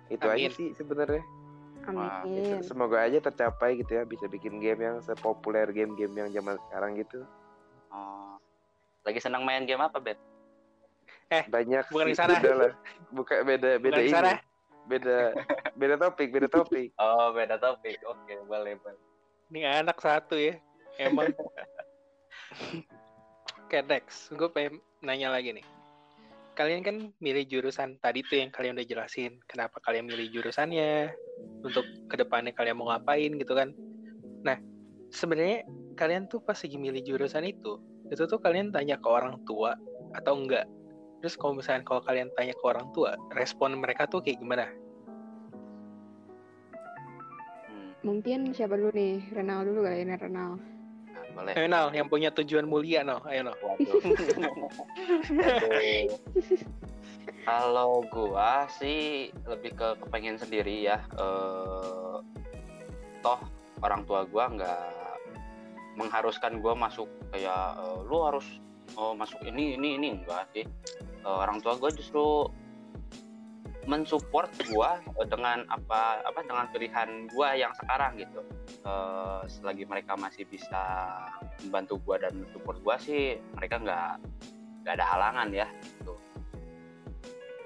Itu 0.07 0.29
aja 0.29 0.37
Amin. 0.37 0.53
sih 0.53 0.69
sebenarnya. 0.77 1.25
Wah, 1.83 2.23
Ya, 2.23 2.23
Amin. 2.23 2.63
Semoga 2.63 3.03
aja 3.03 3.19
tercapai 3.19 3.75
gitu 3.75 3.91
ya 3.91 4.07
bisa 4.07 4.23
bikin 4.23 4.63
game 4.63 4.79
yang 4.79 5.03
sepopuler 5.03 5.67
game-game 5.67 6.15
yang 6.15 6.29
zaman 6.31 6.55
sekarang 6.69 6.95
gitu. 6.95 7.25
Oh. 7.89 8.39
lagi 9.03 9.19
senang 9.19 9.43
main 9.43 9.67
game 9.67 9.83
apa 9.83 9.99
Ben 9.99 10.15
Banyak 11.27 11.91
Bukan 11.91 12.07
sih, 12.07 12.11
di 12.13 12.15
sana. 12.15 12.39
udah 12.39 12.53
lah. 12.55 12.71
Bukan 13.11 13.37
beda 13.43 13.69
beda 13.77 13.99
Bukan 13.99 13.99
di 13.99 14.07
ini. 14.07 14.13
sana. 14.15 14.31
Beda 14.87 15.17
beda 15.75 15.95
topik, 15.99 16.27
beda 16.31 16.47
topik. 16.47 16.87
oh 17.03 17.35
beda 17.35 17.59
topik 17.59 17.99
oke 18.05 18.33
boleh 18.47 18.79
boleh 18.79 18.99
Ini 19.51 19.83
anak 19.83 19.99
satu 19.99 20.39
ya. 20.39 20.55
Emang. 20.95 21.35
Oke 23.65 23.81
next. 23.89 24.29
Gue 24.37 24.49
pengen 24.53 24.77
nanya 25.01 25.33
lagi 25.33 25.49
nih. 25.49 25.65
Kalian 26.53 26.85
kan 26.85 27.09
milih 27.17 27.49
jurusan 27.49 27.97
tadi 27.97 28.21
tuh 28.21 28.37
yang 28.37 28.53
kalian 28.53 28.77
udah 28.77 28.85
jelasin. 28.85 29.41
Kenapa 29.49 29.81
kalian 29.81 30.05
milih 30.05 30.29
jurusannya? 30.29 31.09
Untuk 31.65 31.81
ke 32.05 32.15
depannya 32.21 32.53
kalian 32.53 32.77
mau 32.77 32.93
ngapain 32.93 33.33
gitu 33.33 33.57
kan? 33.57 33.73
Nah, 34.45 34.61
sebenarnya 35.09 35.65
kalian 35.97 36.29
tuh 36.29 36.45
pas 36.45 36.57
lagi 36.57 36.77
milih 36.77 37.01
jurusan 37.01 37.49
itu, 37.49 37.81
itu 38.13 38.23
tuh 38.29 38.37
kalian 38.37 38.69
tanya 38.69 39.01
ke 39.01 39.07
orang 39.09 39.41
tua 39.49 39.73
atau 40.13 40.37
enggak? 40.37 40.69
Terus 41.23 41.39
kalau 41.39 41.57
misalnya 41.57 41.81
kalau 41.87 42.05
kalian 42.05 42.29
tanya 42.37 42.53
ke 42.53 42.65
orang 42.67 42.91
tua, 42.91 43.17
respon 43.33 43.79
mereka 43.79 44.05
tuh 44.05 44.21
kayak 44.21 44.37
gimana? 44.43 44.69
hmm, 47.65 48.05
Mungkin 48.05 48.53
siapa 48.53 48.77
dulu 48.77 48.91
nih? 48.93 49.33
Renal 49.33 49.65
dulu 49.65 49.87
kali 49.87 50.05
ini 50.05 50.13
Renal. 50.19 50.72
Boleh 51.33 51.53
Ayo 51.57 51.67
Nal, 51.67 51.89
yang 51.91 52.07
punya 52.07 52.29
tujuan 52.31 52.69
mulia 52.69 53.01
no, 53.01 53.19
ayo. 53.27 53.51
Aduh. 53.51 53.99
Kalau 57.43 58.07
gua 58.07 58.71
sih 58.79 59.29
lebih 59.43 59.75
ke 59.75 59.87
kepengen 59.99 60.39
sendiri 60.39 60.87
ya. 60.87 61.03
Eh, 61.19 62.17
toh 63.19 63.39
orang 63.83 64.07
tua 64.07 64.23
gua 64.23 64.47
nggak 64.47 64.83
mengharuskan 65.99 66.63
gua 66.63 66.73
masuk 66.77 67.11
kayak 67.35 67.75
eh, 67.83 67.99
lu 68.07 68.23
harus 68.23 68.47
oh, 68.95 69.11
masuk 69.11 69.43
ini 69.43 69.75
ini 69.75 69.99
ini 69.99 70.07
enggak 70.21 70.47
sih. 70.55 70.63
Eh, 71.23 71.27
orang 71.27 71.59
tua 71.59 71.75
gua 71.75 71.91
justru 71.91 72.47
mensupport 73.85 74.49
gua 74.71 74.99
eh, 75.19 75.27
dengan 75.27 75.67
apa 75.67 76.23
apa 76.23 76.39
dengan 76.43 76.65
pilihan 76.71 77.27
gua 77.31 77.55
yang 77.55 77.71
sekarang 77.77 78.19
gitu. 78.19 78.41
Eh, 78.83 79.41
selagi 79.47 79.83
mereka 79.87 80.15
masih 80.15 80.47
bisa 80.47 81.13
membantu 81.65 81.99
gua 82.03 82.19
dan 82.21 82.33
support 82.51 82.79
gua 82.83 82.95
sih 82.99 83.39
mereka 83.55 83.79
nggak 83.79 84.11
nggak 84.83 84.93
ada 84.99 85.05
halangan 85.07 85.47
ya 85.51 85.67
gitu. 85.83 86.13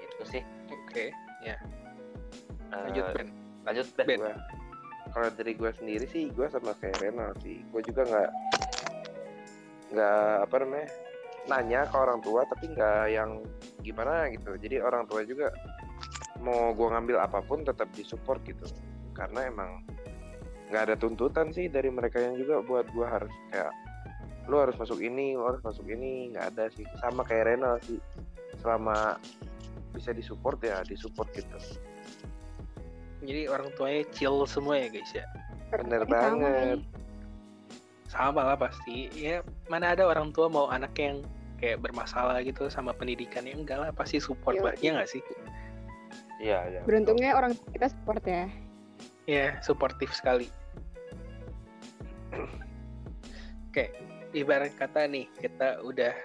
Itu 0.02 0.24
sih. 0.26 0.42
Oke, 0.68 1.12
Eh, 2.68 2.80
lanjut 2.84 3.04
Ben. 3.16 3.28
lanjut 3.64 3.86
Ben, 3.96 4.06
Ben. 4.06 4.18
gua 4.20 4.34
kalau 5.08 5.28
dari 5.32 5.56
gue 5.56 5.70
sendiri 5.72 6.06
sih 6.12 6.28
gue 6.28 6.46
sama 6.52 6.76
kayak 6.78 7.00
Renal 7.00 7.32
sih. 7.40 7.64
Gue 7.72 7.80
juga 7.80 8.04
nggak 8.04 8.30
nggak 9.88 10.32
apa 10.44 10.56
namanya 10.60 10.88
nanya 11.48 11.80
ke 11.88 11.96
orang 11.96 12.20
tua 12.20 12.44
tapi 12.44 12.64
nggak 12.76 13.04
yang 13.08 13.40
gimana 13.80 14.28
gitu. 14.28 14.52
Jadi 14.60 14.76
orang 14.84 15.08
tua 15.08 15.24
juga 15.24 15.48
mau 16.42 16.72
gue 16.74 16.88
ngambil 16.88 17.16
apa 17.18 17.42
pun 17.42 17.66
tetap 17.66 17.90
disupport 17.94 18.38
gitu 18.46 18.66
karena 19.14 19.50
emang 19.50 19.82
nggak 20.68 20.82
ada 20.92 20.94
tuntutan 21.00 21.50
sih 21.50 21.66
dari 21.66 21.88
mereka 21.88 22.20
yang 22.20 22.36
juga 22.36 22.60
buat 22.62 22.86
gue 22.92 23.06
harus 23.06 23.32
kayak 23.50 23.72
lu 24.48 24.56
harus 24.60 24.76
masuk 24.80 25.00
ini 25.00 25.36
lu 25.36 25.44
harus 25.44 25.60
masuk 25.64 25.84
ini 25.88 26.32
nggak 26.32 26.56
ada 26.56 26.72
sih 26.72 26.84
sama 27.00 27.24
kayak 27.24 27.56
Renal 27.56 27.76
sih 27.84 28.00
selama 28.60 29.16
bisa 29.92 30.12
disupport 30.12 30.58
ya 30.64 30.76
disupport 30.84 31.28
gitu 31.36 31.58
Jadi 33.18 33.50
orang 33.50 33.74
tuanya 33.74 34.06
chill 34.14 34.46
semua 34.46 34.78
ya 34.78 34.88
guys 34.94 35.10
ya. 35.10 35.26
bener 35.74 36.06
Eh, 36.06 36.06
sama 36.06 36.14
banget. 36.38 36.78
Sama 38.06 38.40
lah 38.46 38.54
pasti. 38.54 39.10
Ya 39.10 39.42
mana 39.66 39.90
ada 39.98 40.06
orang 40.06 40.30
tua 40.30 40.46
mau 40.46 40.70
anak 40.70 40.94
yang 40.94 41.26
kayak 41.58 41.82
bermasalah 41.82 42.38
gitu 42.46 42.70
sama 42.70 42.94
pendidikannya 42.94 43.58
enggak 43.58 43.82
lah 43.82 43.90
pasti 43.90 44.22
support 44.22 44.54
Yoi. 44.54 44.64
lah 44.70 44.74
ya 44.78 44.94
nggak 44.94 45.10
sih? 45.10 45.22
Iya 46.38 46.58
iya 46.70 46.80
Beruntungnya 46.86 47.34
orang 47.34 47.54
tua 47.54 47.68
kita 47.74 47.86
support 47.90 48.22
ya. 48.24 48.46
Ya 49.28 49.60
suportif 49.60 50.10
sekali. 50.16 50.48
Oke, 53.68 53.92
ibarat 54.32 54.72
kata 54.80 55.04
nih 55.04 55.28
kita 55.38 55.84
udah 55.84 56.16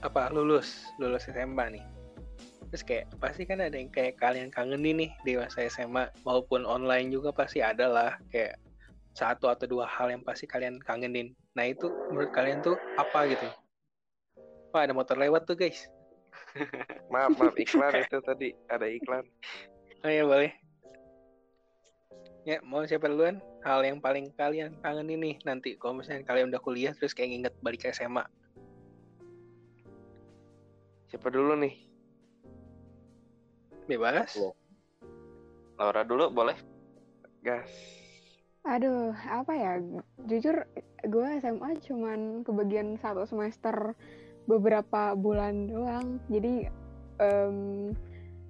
apa 0.00 0.30
lulus 0.32 0.88
lulus 0.96 1.28
SMA 1.28 1.78
nih. 1.78 1.84
Terus 2.68 2.84
kayak 2.84 3.06
pasti 3.20 3.48
kan 3.48 3.64
ada 3.64 3.76
yang 3.76 3.88
kayak 3.88 4.20
kalian 4.20 4.52
kangenin 4.52 5.08
nih 5.08 5.10
di 5.24 5.32
masa 5.40 5.64
SMA 5.68 6.08
maupun 6.24 6.68
online 6.68 7.08
juga 7.08 7.32
pasti 7.32 7.64
ada 7.64 7.88
lah 7.88 8.12
kayak 8.28 8.60
satu 9.16 9.50
atau 9.50 9.66
dua 9.66 9.88
hal 9.88 10.12
yang 10.12 10.22
pasti 10.22 10.44
kalian 10.46 10.78
kangenin. 10.78 11.32
Nah 11.56 11.66
itu 11.66 11.90
menurut 12.12 12.30
kalian 12.30 12.62
tuh 12.62 12.76
apa 13.00 13.26
gitu? 13.26 13.48
Wah 14.70 14.84
ada 14.84 14.92
motor 14.92 15.16
lewat 15.16 15.48
tuh 15.48 15.56
guys. 15.56 15.88
Maaf, 17.12 17.36
maaf 17.38 17.56
iklan 17.56 17.92
itu 17.98 18.18
tadi 18.22 18.48
ada 18.68 18.86
iklan. 18.86 19.24
Oh 20.04 20.10
ya 20.10 20.22
boleh. 20.24 20.52
Ya 22.46 22.62
mau 22.64 22.86
siapa 22.86 23.10
duluan? 23.10 23.42
Hal 23.66 23.84
yang 23.84 24.00
paling 24.00 24.32
kalian 24.38 24.78
kangenin 24.80 25.20
nih 25.20 25.36
nanti 25.44 25.76
kalau 25.76 26.00
misalnya 26.00 26.24
kalian 26.24 26.48
udah 26.48 26.62
kuliah 26.62 26.94
terus 26.96 27.12
kayak 27.12 27.34
nginget 27.34 27.54
balik 27.60 27.84
ke 27.84 27.92
SMA. 27.92 28.24
Siapa 31.12 31.28
dulu 31.28 31.56
nih? 31.58 31.74
Bebas. 33.88 34.36
Iya. 34.36 34.50
Laura 35.78 36.02
dulu 36.04 36.28
boleh 36.28 36.58
Gas. 37.40 37.70
Aduh, 38.66 39.14
apa 39.14 39.52
ya? 39.54 39.72
Jujur, 40.28 40.66
gue 41.06 41.28
SMA 41.40 41.78
cuman 41.88 42.42
kebagian 42.44 42.98
satu 43.00 43.24
semester 43.24 43.94
beberapa 44.48 45.14
bulan 45.14 45.68
doang. 45.68 46.18
Jadi 46.32 46.66
em, 47.20 47.56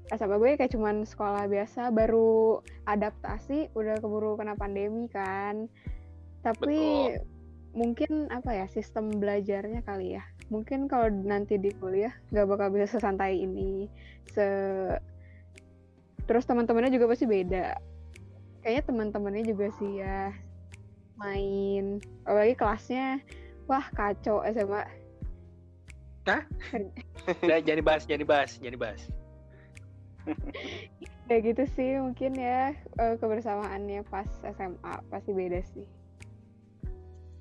SMA 0.09 0.37
gue 0.41 0.57
kayak 0.57 0.73
cuman 0.73 1.05
sekolah 1.05 1.45
biasa, 1.51 1.93
baru 1.93 2.65
adaptasi, 2.89 3.75
udah 3.77 4.01
keburu 4.01 4.39
kena 4.39 4.57
pandemi 4.57 5.11
kan. 5.11 5.69
Tapi 6.41 7.13
mungkin 7.77 8.33
apa 8.33 8.65
ya 8.65 8.67
sistem 8.71 9.13
belajarnya 9.19 9.85
kali 9.85 10.17
ya. 10.17 10.25
Mungkin 10.49 10.89
kalau 10.89 11.13
nanti 11.13 11.61
di 11.61 11.75
kuliah 11.77 12.15
nggak 12.33 12.47
bakal 12.49 12.73
bisa 12.73 12.97
sesantai 12.97 13.37
ini. 13.45 13.91
Se 14.33 14.47
Terus 16.29 16.45
teman-temannya 16.45 16.93
juga 16.93 17.09
pasti 17.09 17.25
beda 17.25 17.77
kayaknya 18.63 18.85
teman-temannya 18.85 19.45
juga 19.47 19.67
sih 19.81 20.03
ya 20.03 20.35
main 21.19 21.99
apalagi 22.29 22.55
kelasnya 22.55 23.23
wah 23.65 23.87
kacau 23.95 24.43
SMA 24.45 24.87
Udah, 27.45 27.59
jangan 27.65 27.79
dibahas, 27.81 28.03
jangan 28.05 28.23
dibahas, 28.25 28.51
jangan 28.61 28.75
dibahas. 28.77 29.03
ya 31.29 31.37
gitu 31.41 31.65
sih 31.73 31.97
mungkin 32.01 32.37
ya 32.37 32.73
eh, 33.01 33.15
kebersamaannya 33.17 34.05
pas 34.13 34.29
SMA 34.45 34.95
pasti 35.09 35.33
beda 35.33 35.61
sih 35.73 35.89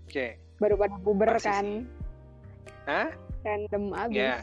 Oke. 0.07 0.39
baru 0.59 0.75
pada 0.79 0.95
puber 1.03 1.35
Pasti 1.35 1.47
kan 1.51 1.65
sih. 1.67 1.79
Hah? 2.87 3.09
random 3.43 3.83
abis 3.91 4.15
Ya. 4.15 4.35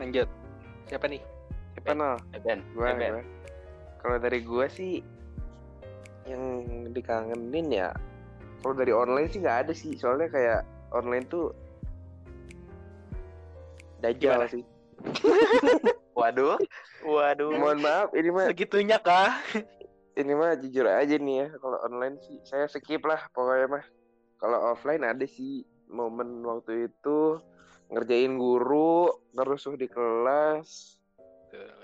Lanjut. 0.00 0.28
Siapa 0.88 1.06
nih? 1.12 1.20
Siapa 1.76 1.92
Nol? 1.92 2.16
Eben, 2.32 2.64
Gua. 2.72 2.88
Kalau 4.00 4.16
dari 4.18 4.40
gua 4.40 4.66
sih 4.66 5.04
yang 6.26 6.64
dikangenin 6.94 7.68
ya 7.70 7.88
kalau 8.62 8.74
dari 8.78 8.94
online 8.94 9.26
sih 9.30 9.42
nggak 9.42 9.58
ada 9.66 9.72
sih 9.74 9.98
soalnya 9.98 10.30
kayak 10.30 10.60
online 10.94 11.26
tuh 11.26 11.50
dajjal 14.02 14.42
Gimana? 14.42 14.50
sih 14.50 14.62
Waduh, 16.18 16.60
waduh. 17.02 17.50
mohon 17.56 17.80
maaf 17.80 18.12
ini 18.12 18.28
mah 18.28 18.46
Segitunya 18.52 19.00
kah? 19.00 19.32
ini 20.12 20.32
mah 20.36 20.60
jujur 20.60 20.84
aja 20.84 21.16
nih 21.16 21.36
ya 21.40 21.56
kalau 21.56 21.80
online 21.82 22.20
sih 22.20 22.36
saya 22.44 22.68
skip 22.68 23.00
lah 23.00 23.18
pokoknya 23.32 23.80
mah 23.80 23.84
kalau 24.36 24.58
offline 24.68 25.00
ada 25.00 25.24
sih 25.24 25.64
momen 25.88 26.44
waktu 26.44 26.92
itu 26.92 27.40
ngerjain 27.88 28.36
guru 28.36 29.08
ngerusuh 29.32 29.72
di 29.76 29.88
kelas 29.88 31.00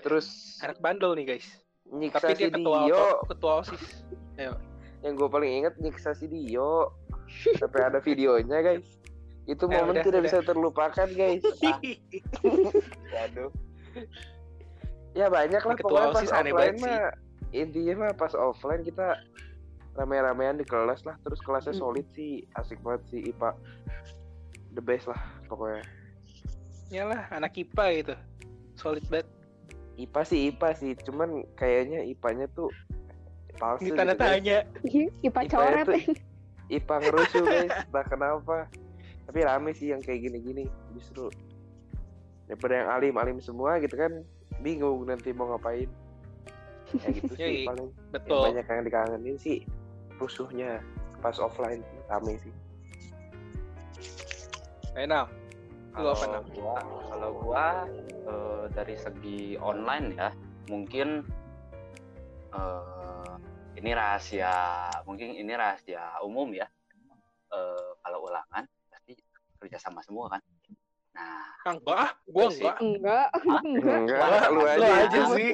terus 0.01 0.57
anak 0.61 0.77
bandel 0.81 1.13
nih 1.13 1.37
guys. 1.37 1.45
nyiksa 1.89 2.21
Tapi 2.29 2.33
si 2.37 2.41
dia 2.45 2.53
ketua 2.53 2.77
Dio 2.85 3.05
ketua 3.25 3.51
OSIS. 3.65 3.83
yang 5.01 5.13
gue 5.17 5.29
paling 5.29 5.51
inget 5.65 5.73
nyiksa 5.81 6.13
si 6.13 6.29
Dio 6.29 6.93
sampai 7.57 7.81
ada 7.81 7.97
videonya 7.97 8.61
guys 8.61 8.98
itu 9.49 9.65
Ya, 9.65 9.75
momen 9.75 9.95
udah, 9.95 10.03
tidak 10.03 10.19
udah. 10.19 10.27
bisa 10.29 10.39
terlupakan 10.43 11.07
guys 11.09 11.41
Ah, 11.65 11.77
Waduh. 13.11 13.49
ya 15.11 15.25
banyak 15.27 15.57
lah 15.59 15.75
Ketua 15.75 15.89
pokoknya 15.89 16.13
pas 16.13 16.29
offline 16.31 16.77
mah 16.77 17.01
intinya 17.51 17.93
mah 17.97 18.11
pas 18.13 18.33
offline 18.33 18.81
kita 18.81 19.17
rame-ramean 19.91 20.55
di 20.55 20.63
kelas 20.63 21.01
lah 21.03 21.17
terus 21.19 21.41
kelasnya 21.41 21.73
Hmm. 21.73 21.81
solid 21.83 22.05
sih 22.09 22.45
asik 22.55 22.77
banget 22.79 23.01
sih 23.09 23.21
IPA 23.27 23.57
the 24.71 24.81
best 24.81 25.05
lah 25.05 25.17
pokoknya 25.45 25.81
Yalah, 26.89 27.29
anak 27.29 27.53
IPA 27.53 27.85
gitu. 27.95 28.15
Solid 28.73 29.05
banget. 29.05 29.29
IPA 29.95 30.21
sih 30.23 30.39
IPA 30.49 30.69
sih 30.73 30.91
cuman 30.99 31.29
kayaknya 31.53 32.01
IPA-nya 32.07 32.49
tuh 32.49 32.73
palsu 33.55 33.85
gitu, 33.85 33.93
tanda 33.93 34.13
guys. 34.13 34.21
tanya. 34.41 34.57
IPA 35.21 35.21
IPA 35.21 35.41
coret 35.51 35.87
IPA 36.67 36.95
ngerusuh 36.99 37.43
guys 37.43 37.71
entah 37.83 38.05
kenapa 38.07 38.57
tapi 39.29 39.45
rame 39.45 39.77
sih 39.77 39.93
yang 39.93 40.01
kayak 40.01 40.25
gini-gini 40.25 40.65
justru 40.97 41.29
daripada 42.49 42.81
yang 42.81 42.89
alim-alim 42.89 43.37
semua 43.37 43.77
gitu 43.77 43.93
kan 43.93 44.25
bingung 44.65 45.05
nanti 45.05 45.29
mau 45.37 45.53
ngapain 45.53 45.85
ya 46.97 47.07
gitu 47.13 47.29
sih 47.37 47.61
Yoi, 47.61 47.69
paling 47.69 47.93
yang 47.93 48.09
Betul. 48.09 48.41
banyak 48.49 48.65
yang 48.65 48.81
dikangenin 48.89 49.37
sih 49.37 49.61
rusuhnya 50.17 50.81
pas 51.21 51.37
offline 51.37 51.85
rame 52.09 52.41
sih 52.41 52.53
Enak. 54.97 55.29
Lu 55.95 56.09
apa, 56.11 56.25
Kalau 56.25 56.33
Nam? 56.33 56.45
gua, 56.49 56.77
kalau 57.07 57.29
gua 57.39 57.65
eh, 58.09 58.63
dari 58.73 58.95
segi 58.97 59.55
online 59.61 60.17
ya, 60.17 60.29
mungkin 60.67 61.23
eh, 62.51 63.31
ini 63.77 63.91
rahasia, 63.93 64.89
mungkin 65.05 65.37
ini 65.37 65.53
rahasia 65.53 66.19
umum 66.25 66.51
ya. 66.51 66.65
Eh, 67.53 67.89
kalau 68.01 68.27
ulangan 68.27 68.65
kerja 69.59 69.77
sama 69.77 69.99
semua 70.01 70.29
kan. 70.29 70.41
Nah, 71.11 71.45
Ah, 71.59 71.69
enggak 71.69 71.97
ah, 71.99 72.11
gua 72.25 72.45
sih. 72.47 72.63
enggak. 72.63 72.77
enggak 72.79 73.27
enggak 73.67 73.97
enggak 73.99 74.19
Wah, 74.21 74.43
lu 74.47 74.55
lu 74.55 74.61
aja, 74.65 74.89
aja 75.05 75.21
sih. 75.35 75.51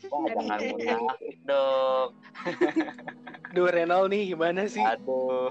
kok 0.00 0.18
jangan 0.24 0.58
munafik 0.62 1.36
dong. 1.44 2.08
Duh 3.52 3.66
Renal 3.68 4.02
nih 4.06 4.22
gimana 4.30 4.62
sih? 4.64 4.80
Aduh, 4.80 5.50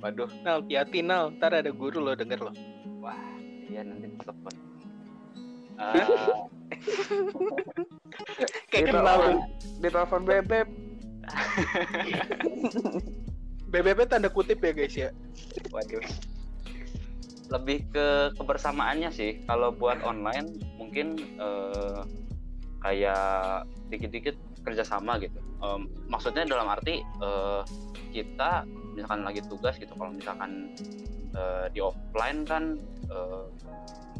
waduh, 0.00 0.28
Nal, 0.40 0.60
hati-hati 0.60 1.00
Nal. 1.00 1.30
Ntar 1.32 1.52
ada 1.54 1.70
guru 1.70 2.00
lo 2.00 2.12
denger 2.12 2.40
lo. 2.40 2.52
wah, 2.98 3.16
iya 3.64 3.80
nanti 3.80 4.08
telepon. 4.18 4.52
Eh, 5.76 6.06
Kayak 8.68 8.82
Itu 8.82 8.92
kenal 8.92 9.20
di 9.78 9.88
telepon 9.88 10.22
bebek 10.22 10.66
BBB 13.70 13.98
tanda 14.04 14.26
kutip 14.26 14.58
ya 14.58 14.72
guys 14.72 14.94
ya. 14.98 15.08
Waduh. 15.68 16.00
Lebih 17.50 17.78
ke 17.90 18.06
kebersamaannya 18.38 19.10
sih. 19.10 19.42
Kalau 19.44 19.74
buat 19.74 19.98
online 20.06 20.54
mungkin 20.78 21.18
eh, 21.18 22.00
kayak 22.80 23.66
dikit-dikit 23.90 24.38
kerjasama 24.62 25.18
gitu. 25.18 25.42
Em, 25.60 25.90
maksudnya 26.06 26.46
dalam 26.46 26.70
arti 26.70 27.02
eh, 27.02 27.62
kita 28.14 28.64
misalkan 28.94 29.26
lagi 29.26 29.42
tugas 29.50 29.76
gitu. 29.76 29.90
Kalau 29.98 30.14
misalkan 30.14 30.72
eh, 31.34 31.66
di 31.74 31.82
offline 31.82 32.46
kan 32.46 32.78
eh, 33.10 33.44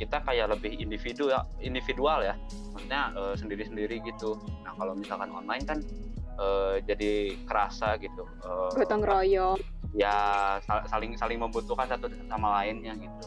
kita 0.00 0.24
kayak 0.24 0.56
lebih 0.56 0.80
individu 0.80 1.30
ya, 1.30 1.46
individual 1.62 2.26
ya. 2.26 2.34
Maksudnya 2.74 3.14
eh, 3.14 3.34
sendiri-sendiri 3.38 4.02
gitu. 4.04 4.36
Nah 4.66 4.74
kalau 4.74 4.98
misalkan 4.98 5.30
online 5.30 5.64
kan 5.64 5.78
eh, 6.34 6.82
jadi 6.82 7.38
kerasa 7.46 7.94
gitu. 8.02 8.26
Eh, 8.42 8.70
gotong 8.74 9.06
royong 9.06 9.79
ya 9.94 10.14
sal- 10.62 10.87
saling 10.87 11.18
saling 11.18 11.38
membutuhkan 11.42 11.87
satu 11.90 12.07
sama 12.31 12.62
lainnya 12.62 12.94
gitu. 12.98 13.26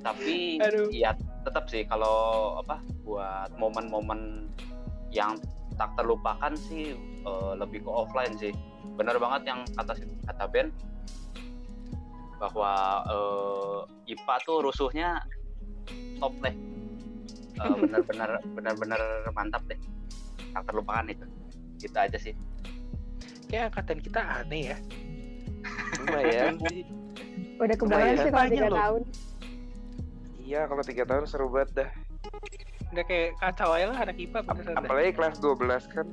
Tapi 0.00 0.56
Aduh. 0.62 0.88
ya 0.94 1.12
tetap 1.44 1.68
sih 1.68 1.84
kalau 1.84 2.56
apa 2.62 2.80
buat 3.04 3.50
momen-momen 3.58 4.48
yang 5.10 5.36
tak 5.76 5.92
terlupakan 5.98 6.52
sih 6.56 6.94
eh, 7.24 7.52
lebih 7.58 7.84
ke 7.84 7.90
offline 7.90 8.36
sih. 8.38 8.54
Benar 8.96 9.18
banget 9.18 9.50
yang 9.50 9.60
kata 9.74 9.96
kata 10.28 10.44
Ben 10.48 10.68
bahwa 12.40 13.04
eh, 13.08 14.14
IPA 14.16 14.34
tuh 14.46 14.58
rusuhnya 14.64 15.20
top 16.22 16.32
deh. 16.40 16.54
Eh, 17.60 17.74
benar-benar 17.82 18.40
benar-benar 18.56 19.00
mantap 19.34 19.64
deh. 19.68 19.76
Tak 20.54 20.64
terlupakan 20.70 21.04
itu. 21.10 21.26
Gitu 21.80 21.96
aja 21.96 22.16
sih. 22.16 22.32
Kayak 23.50 23.74
angkatan 23.74 23.98
kita 23.98 24.20
aneh 24.22 24.62
ya. 24.72 24.78
Lumayan 26.00 26.54
sih. 26.66 26.82
Udah 27.56 27.76
kebayang 27.76 28.16
sih 28.18 28.30
kalau 28.30 28.48
tiga 28.48 28.68
tahun? 28.70 29.02
Iya 30.40 30.60
kalau 30.66 30.82
tiga 30.82 31.04
tahun 31.04 31.24
seru 31.24 31.46
banget 31.46 31.70
dah. 31.76 31.90
Udah 32.90 33.04
kayak 33.04 33.38
kacau 33.38 33.70
aja 33.70 33.86
lah 33.86 33.98
anak 34.00 34.16
IPA 34.18 34.40
dah. 34.42 34.74
apalagi 34.76 35.10
kelas 35.12 35.36
12 35.38 35.60
kan. 35.86 36.06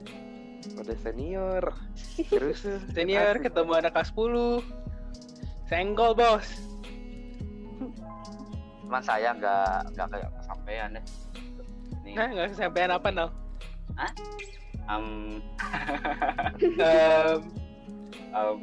Udah 0.77 0.95
senior. 0.99 1.63
Terus 2.19 2.59
Senior 2.95 3.33
asik. 3.35 3.49
ketemu 3.49 3.71
anak 3.75 3.91
kelas 3.93 4.09
10. 4.11 4.61
Senggol 5.65 6.11
bos. 6.13 6.47
cuman 8.87 9.03
saya 9.03 9.35
nggak 9.35 9.91
nggak 9.91 10.07
kayak 10.07 10.29
kesampaian 10.33 10.89
deh. 10.95 11.05
Ini 12.05 12.11
Nah, 12.15 12.27
nggak 12.31 12.47
kesampaian 12.53 12.91
apa 12.93 13.07
Nal? 13.11 13.29
em, 14.87 15.05
Em, 16.77 17.39
em, 18.31 18.57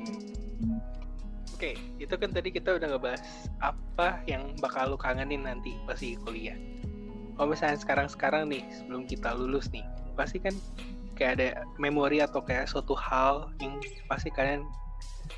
Oke, 1.55 1.79
itu 2.03 2.11
kan 2.19 2.35
tadi 2.35 2.51
kita 2.51 2.83
udah 2.83 2.99
ngebahas 2.99 3.23
apa 3.63 4.19
yang 4.27 4.59
bakal 4.59 4.91
lu 4.91 4.99
kangenin 4.99 5.47
nanti 5.47 5.79
pasti 5.87 6.19
kuliah. 6.19 6.59
Kalau 7.39 7.47
misalnya 7.47 7.79
sekarang-sekarang 7.79 8.51
nih, 8.51 8.67
sebelum 8.75 9.07
kita 9.07 9.31
lulus 9.39 9.71
nih, 9.71 9.87
pasti 10.19 10.43
kan 10.43 10.51
kayak 11.15 11.39
ada 11.39 11.49
memori 11.79 12.19
atau 12.19 12.43
kayak 12.43 12.67
suatu 12.67 12.99
hal 12.99 13.55
yang 13.63 13.79
pasti 14.11 14.35
kalian 14.35 14.67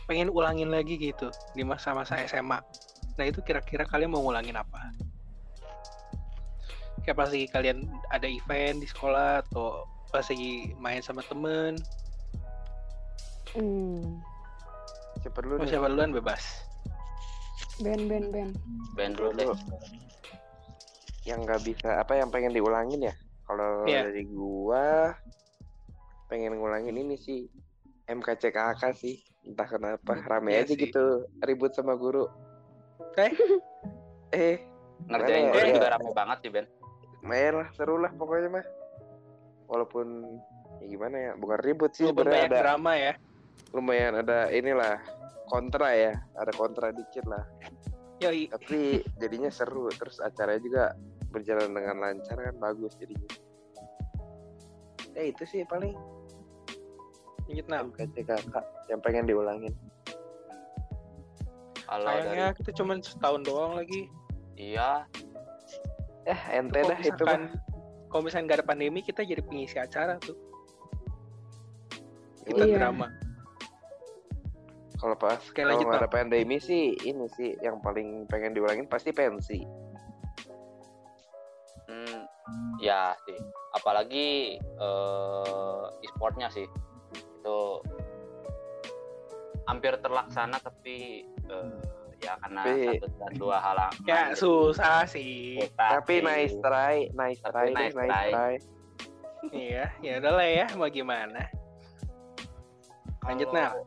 pengen 0.09 0.33
ulangin 0.33 0.73
lagi 0.73 0.97
gitu 0.97 1.29
di 1.53 1.61
masa-masa 1.69 2.17
SMA. 2.25 2.65
Nah 3.21 3.25
itu 3.29 3.45
kira-kira 3.45 3.85
kalian 3.85 4.17
mau 4.17 4.25
ngulangin 4.25 4.57
apa? 4.57 4.97
Kayak 7.05 7.29
pasti 7.29 7.45
kalian 7.45 7.85
ada 8.09 8.25
event 8.25 8.81
di 8.81 8.89
sekolah 8.89 9.45
atau 9.45 9.85
pasti 10.09 10.73
main 10.81 11.05
sama 11.05 11.21
temen, 11.29 11.77
hmm. 13.53 14.36
Siapa 15.27 15.43
dulu 15.43 15.55
nih 15.59 15.69
siapa 15.69 15.91
duluan 15.91 16.13
bebas. 16.13 16.43
ben 17.79 18.07
ben 18.07 18.31
ben 18.31 18.49
Ben 18.95 19.11
dulu 19.13 19.35
deh 19.35 19.51
yang 21.25 21.43
nggak 21.43 21.61
bisa 21.61 21.99
apa 21.99 22.15
yang 22.15 22.31
pengen 22.31 22.55
diulangin 22.55 23.03
ya 23.03 23.15
kalau 23.43 23.83
Iya. 23.85 24.07
dari 24.07 24.23
gua 24.25 25.13
pengen 26.27 26.57
ngulangin 26.57 26.95
ini 26.97 27.17
sih 27.17 27.51
MKCKK 28.07 28.83
sih 28.95 29.19
entah 29.43 29.67
kenapa 29.67 30.15
rame 30.25 30.55
Iya 30.55 30.63
aja 30.63 30.73
sih. 30.73 30.79
gitu 30.81 31.05
ribut 31.41 31.75
sama 31.75 31.95
guru 31.95 32.31
Eh? 33.19 33.33
eh 34.33 34.57
ngerjain 35.05 35.51
gue 35.51 35.61
ya? 35.61 35.75
juga 35.75 35.89
rame 35.93 36.11
banget 36.13 36.39
sih 36.41 36.51
Ben 36.51 36.67
main 37.21 37.53
lah 37.53 37.69
seru 37.73 37.99
lah 37.99 38.13
pokoknya 38.13 38.49
mah 38.53 38.67
walaupun 39.67 40.39
ya 40.79 40.87
gimana 40.87 41.17
ya 41.19 41.31
bukan 41.35 41.59
ribut 41.59 41.91
sih 41.91 42.07
Walaupun 42.07 42.23
sebenarnya 42.23 42.41
banyak 42.41 42.53
ada 42.53 42.63
drama 42.63 42.93
ya. 42.95 43.13
Lumayan 43.75 44.19
ada 44.19 44.51
inilah 44.51 44.99
kontra 45.51 45.91
ya 45.95 46.13
ada 46.39 46.53
kontra 46.55 46.91
dikit 46.91 47.27
lah 47.27 47.43
Yoi, 48.17 48.49
tapi 48.49 49.05
jadinya 49.21 49.53
seru 49.53 49.93
terus 49.93 50.17
acaranya 50.25 50.63
juga 50.65 50.85
berjalan 51.29 51.69
dengan 51.77 52.01
lancar 52.01 52.39
kan 52.41 52.57
bagus 52.57 52.97
jadinya 52.97 53.29
ya 55.13 55.33
itu 55.33 55.43
sih 55.45 55.65
paling 55.69 55.97
Lanjut 57.47 57.67
nah. 57.71 57.79
MKCKK 57.87 58.55
yang 58.91 59.01
pengen 59.05 59.25
diulangin 59.31 59.71
Kalau 61.87 62.11
dari 62.11 62.27
Sayangnya 62.27 62.49
kita 62.59 62.71
cuma 62.75 62.99
setahun 62.99 63.47
doang 63.47 63.79
lagi. 63.79 64.11
iya 64.59 65.07
eh 66.27 66.41
ente 66.59 66.83
dah 66.83 66.99
itu 66.99 67.23
mah 67.23 67.55
kalau 68.11 68.23
misalnya 68.27 68.45
nggak 68.51 68.59
ada 68.65 68.67
pandemi 68.67 69.01
kita 69.05 69.23
jadi 69.23 69.43
pengisi 69.45 69.77
acara 69.77 70.17
tuh. 70.19 70.35
Kita 72.47 72.65
Iya. 72.65 72.79
drama. 72.81 73.11
Kalau 74.97 75.15
pas 75.15 75.37
Oke, 75.39 75.53
kalau 75.55 75.73
lanjut, 75.73 75.87
nggak 75.87 76.03
ada 76.03 76.11
pandemi 76.11 76.57
sih 76.57 76.97
ini 76.99 77.27
sih 77.31 77.53
yang 77.61 77.79
paling 77.79 78.25
pengen 78.27 78.53
diulangin 78.53 78.85
pasti 78.85 79.11
pensi 79.11 79.61
hmm, 81.87 82.21
ya 82.79 83.13
sih 83.23 83.39
apalagi 83.73 84.57
eh, 84.57 85.85
e-sportnya 86.03 86.49
sih 86.49 86.65
itu 87.13 87.59
hampir 89.65 89.99
terlaksana 89.99 90.57
tapi 90.59 91.27
eh, 91.27 91.81
ya 92.19 92.33
karena 92.41 92.63
Tapi- 92.65 92.87
satu 92.97 93.07
dan 93.15 93.33
dua 93.37 93.57
halang 93.61 93.93
Ya 94.09 94.33
susah 94.33 95.05
sih. 95.05 95.61
tapi 95.77 96.25
nice 96.25 96.57
try 96.59 97.13
nice 97.13 97.41
Tapi 97.41 97.53
try 97.53 97.69
nice 97.71 97.95
nice 97.95 98.09
try. 98.09 98.29
try 98.33 98.55
Iya, 99.47 99.95
ya 100.03 100.19
udahlah 100.19 100.43
ya, 100.43 100.67
mau 100.75 100.91
gimana? 100.91 101.47
Lanjut, 103.23 103.47
Nel. 103.55 103.79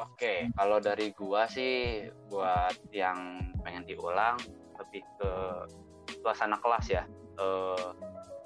Oke, 0.00 0.48
kalau 0.56 0.80
dari 0.80 1.12
gua 1.12 1.44
sih 1.44 2.08
buat 2.32 2.72
yang 2.88 3.52
pengen 3.60 3.84
diulang 3.84 4.40
lebih 4.80 5.04
ke 5.20 5.32
suasana 6.24 6.56
kelas 6.56 6.86
ya. 6.88 7.04
Eh, 7.36 7.88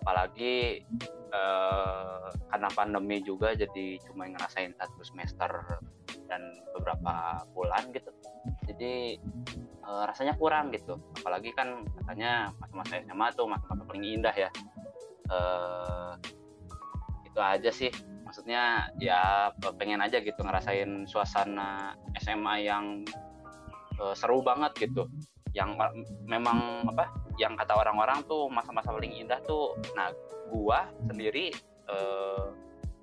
apalagi 0.03 0.83
eh, 1.31 2.27
karena 2.51 2.69
pandemi 2.75 3.23
juga 3.23 3.55
jadi 3.55 4.03
cuma 4.03 4.27
ngerasain 4.27 4.75
satu 4.75 5.01
semester 5.07 5.79
dan 6.27 6.43
beberapa 6.75 7.47
bulan 7.55 7.87
gitu. 7.95 8.11
Jadi 8.67 9.15
eh, 9.79 10.05
rasanya 10.11 10.35
kurang 10.35 10.75
gitu. 10.75 10.99
Apalagi 11.23 11.55
kan 11.55 11.87
katanya 12.03 12.51
masa-masa 12.59 12.99
SMA 12.99 13.27
tuh 13.39 13.47
masa-masa 13.47 13.83
paling 13.87 14.03
indah 14.03 14.35
ya. 14.35 14.51
Eh, 15.31 16.13
itu 17.31 17.39
aja 17.39 17.71
sih 17.71 17.91
maksudnya 18.35 18.91
ya 18.99 19.55
pengen 19.79 20.03
aja 20.03 20.19
gitu 20.19 20.43
ngerasain 20.43 21.07
suasana 21.07 21.95
SMA 22.19 22.67
yang 22.67 23.07
eh, 24.03 24.15
seru 24.19 24.43
banget 24.43 24.75
gitu. 24.91 25.07
Yang 25.55 25.79
ma- 25.79 25.95
memang 26.27 26.83
apa 26.91 27.15
yang 27.39 27.55
kata 27.55 27.79
orang-orang 27.79 28.27
tuh 28.27 28.51
masa-masa 28.51 28.91
paling 28.91 29.15
indah 29.15 29.39
tuh 29.47 29.79
nah 29.95 30.11
gua 30.51 30.91
sendiri 31.07 31.55
eh, 31.87 32.47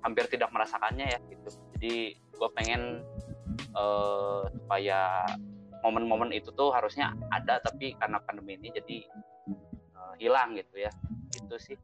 hampir 0.04 0.28
tidak 0.28 0.52
merasakannya 0.52 1.16
ya 1.16 1.18
gitu. 1.32 1.48
Jadi 1.80 1.94
gua 2.36 2.52
pengen 2.52 3.00
eh, 3.56 4.42
supaya 4.52 5.24
momen-momen 5.80 6.28
itu 6.36 6.52
tuh 6.52 6.76
harusnya 6.76 7.16
ada 7.32 7.56
tapi 7.64 7.96
karena 7.96 8.20
pandemi 8.20 8.60
ini 8.60 8.68
jadi 8.68 8.98
eh, 9.96 10.14
hilang 10.20 10.60
gitu 10.60 10.76
ya. 10.76 10.92
Itu 11.40 11.56
sih 11.56 11.80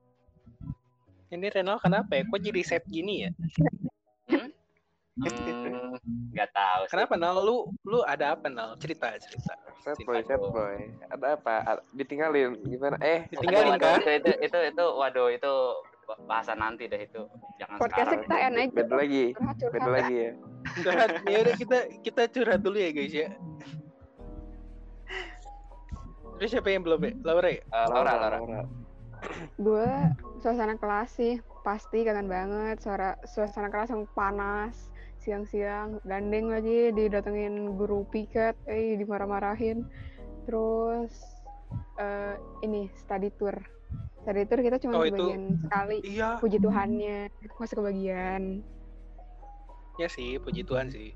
Ini 1.28 1.46
Renal 1.52 1.76
kenapa 1.76 2.16
ya? 2.16 2.24
Kok 2.24 2.40
jadi 2.40 2.60
set 2.64 2.84
gini 2.88 3.28
ya? 3.28 3.30
Hmm, 4.28 5.98
nggak 6.32 6.50
tahu 6.54 6.80
sih. 6.86 6.90
Kenapa 6.94 7.14
Nal? 7.18 7.42
Lu 7.42 7.68
lu 7.84 8.00
ada 8.06 8.32
apa 8.32 8.48
Nal? 8.48 8.78
Cerita 8.80 9.12
cerita. 9.18 9.52
set 9.78 9.98
boy 10.02 10.18
set 10.22 10.40
boy 10.40 10.78
ada 11.06 11.38
apa 11.38 11.54
A- 11.64 11.84
ditinggalin 11.94 12.58
gimana 12.66 12.98
eh 12.98 13.30
Ditinggalin, 13.30 13.78
Waduh, 13.78 13.82
kah? 13.82 13.98
Itu, 14.02 14.10
itu, 14.10 14.30
itu, 14.42 14.58
itu, 14.74 14.84
waduh, 14.94 15.28
itu 15.30 15.52
bahasan 16.24 16.58
nanti 16.58 16.88
deh 16.88 16.98
itu. 16.98 17.28
Jangan 17.60 17.76
Podcastnya 17.78 18.18
sekarang. 18.18 18.24
kita 18.24 18.36
enak 18.48 18.62
aja. 18.62 18.74
beda 18.74 18.94
lagi 18.96 19.24
Curhat-curhat. 19.36 19.72
beda 19.74 19.90
lagi 19.92 20.14
ya 20.16 20.30
Curhat. 20.78 21.08
ya 21.26 21.38
udah 21.44 21.54
kita 21.58 21.78
kita 22.02 22.22
curhat 22.30 22.60
dulu 22.62 22.78
ya 22.78 22.90
guys 22.90 23.14
ya. 23.14 23.28
Terus 26.38 26.50
siapa 26.54 26.68
yang 26.70 26.82
belum 26.86 27.00
ya? 27.02 27.12
Laura 27.22 27.48
ya? 27.50 27.60
Eh, 27.60 27.86
Laura, 27.90 28.12
Laura. 28.16 28.38
Gue 29.56 29.88
suasana 30.38 30.74
kelas 30.74 31.10
sih 31.12 31.34
pasti 31.60 32.02
kangen 32.02 32.26
banget. 32.26 32.78
Suara 32.78 33.18
suasana 33.24 33.68
kelas 33.68 33.90
yang 33.90 34.06
panas 34.12 34.90
siang-siang 35.18 35.98
gandeng 36.06 36.46
lagi 36.48 36.94
didatengin 36.94 37.74
guru 37.74 38.06
piket 38.08 38.54
eh 38.64 38.94
dimarah-marahin. 38.96 39.82
Terus 40.46 41.12
eh, 41.96 42.34
ini 42.62 42.86
study 42.94 43.28
tour. 43.34 43.54
Study 44.22 44.42
tour 44.46 44.60
kita 44.62 44.76
cuma 44.78 44.98
Oh, 44.98 45.04
itu- 45.04 45.16
kebagian 45.16 45.44
sekali. 45.60 45.96
Iya. 46.02 46.28
puji 46.38 46.58
Tuhannya 46.58 47.18
masuk 47.56 47.76
kebagian. 47.82 48.62
Ya 49.98 50.06
sih, 50.06 50.38
puji 50.38 50.62
Tuhan 50.62 50.88
sih. 50.88 51.12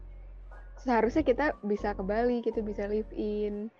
seharusnya 0.75 1.23
kita 1.23 1.55
bisa 1.62 1.95
ke 1.95 2.03
Bali 2.03 2.43
kita 2.43 2.59
bisa 2.59 2.91
live 2.91 3.07
in 3.15 3.71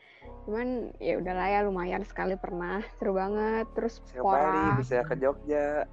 cuman 0.43 0.91
ya 0.99 1.23
udahlah 1.23 1.49
ya 1.49 1.61
lumayan 1.63 2.03
sekali 2.03 2.35
pernah 2.35 2.83
seru 2.99 3.15
banget 3.15 3.67
terus 3.79 4.03
Bali 4.11 4.23
pora 4.23 4.75
bisa 4.75 5.07
ke 5.07 5.15
Jogja 5.19 5.87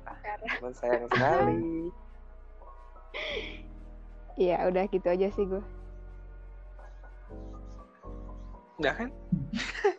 cuman 0.58 0.74
sayang 0.74 1.06
sekali 1.10 1.94
ya 4.50 4.66
udah 4.66 4.84
gitu 4.90 5.08
aja 5.10 5.28
sih 5.34 5.46
gue 5.46 5.64
Udah 8.80 8.96
kan? 8.96 9.12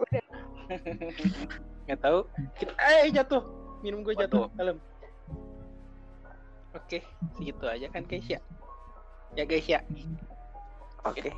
Udah. 0.01 0.25
Nggak 1.85 2.01
tahu. 2.01 2.25
Kita, 2.57 2.73
eh 2.81 3.13
jatuh. 3.13 3.45
Minum 3.85 4.01
gue 4.01 4.17
jatuh. 4.17 4.49
Kalem. 4.57 4.81
Oke, 6.73 7.05
segitu 7.37 7.69
aja 7.69 7.93
kan 7.93 8.09
guys 8.09 8.25
ya. 8.25 8.41
Ya 9.37 9.45
guys 9.45 9.69
ya. 9.69 9.85
oke 11.05 11.31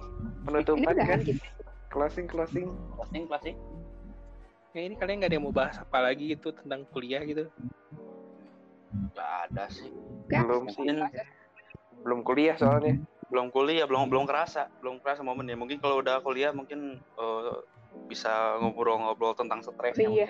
penutupan 0.42 0.94
kan 0.98 1.18
gitu 1.22 1.42
closing 1.92 2.26
closing 2.26 2.72
Closing, 2.96 3.28
closing. 3.28 3.56
Ya 4.72 4.88
ini 4.88 4.96
kalian 4.96 5.20
nggak 5.20 5.30
ada 5.30 5.36
yang 5.36 5.44
mau 5.44 5.52
bahas 5.52 5.76
apa 5.76 6.00
lagi 6.00 6.32
gitu 6.32 6.48
tentang 6.56 6.88
kuliah 6.88 7.20
gitu? 7.28 7.44
Gak 9.12 9.30
ada 9.52 9.68
sih. 9.68 9.92
Ya, 10.32 10.40
belum 10.40 10.72
sih 10.72 10.88
belum 12.02 12.26
kuliah 12.26 12.58
soalnya 12.58 12.98
belum 13.30 13.48
kuliah 13.48 13.86
belum 13.88 14.10
belum 14.12 14.24
kerasa 14.28 14.68
belum 14.82 15.00
kerasa 15.00 15.24
momennya 15.24 15.56
mungkin 15.56 15.78
kalau 15.80 16.02
udah 16.04 16.20
kuliah 16.20 16.52
mungkin 16.52 16.98
eh, 16.98 17.54
bisa 18.10 18.58
ngobrol-ngobrol 18.60 19.32
tentang 19.32 19.64
stres 19.64 19.96
ya 19.96 20.08
Iya. 20.10 20.28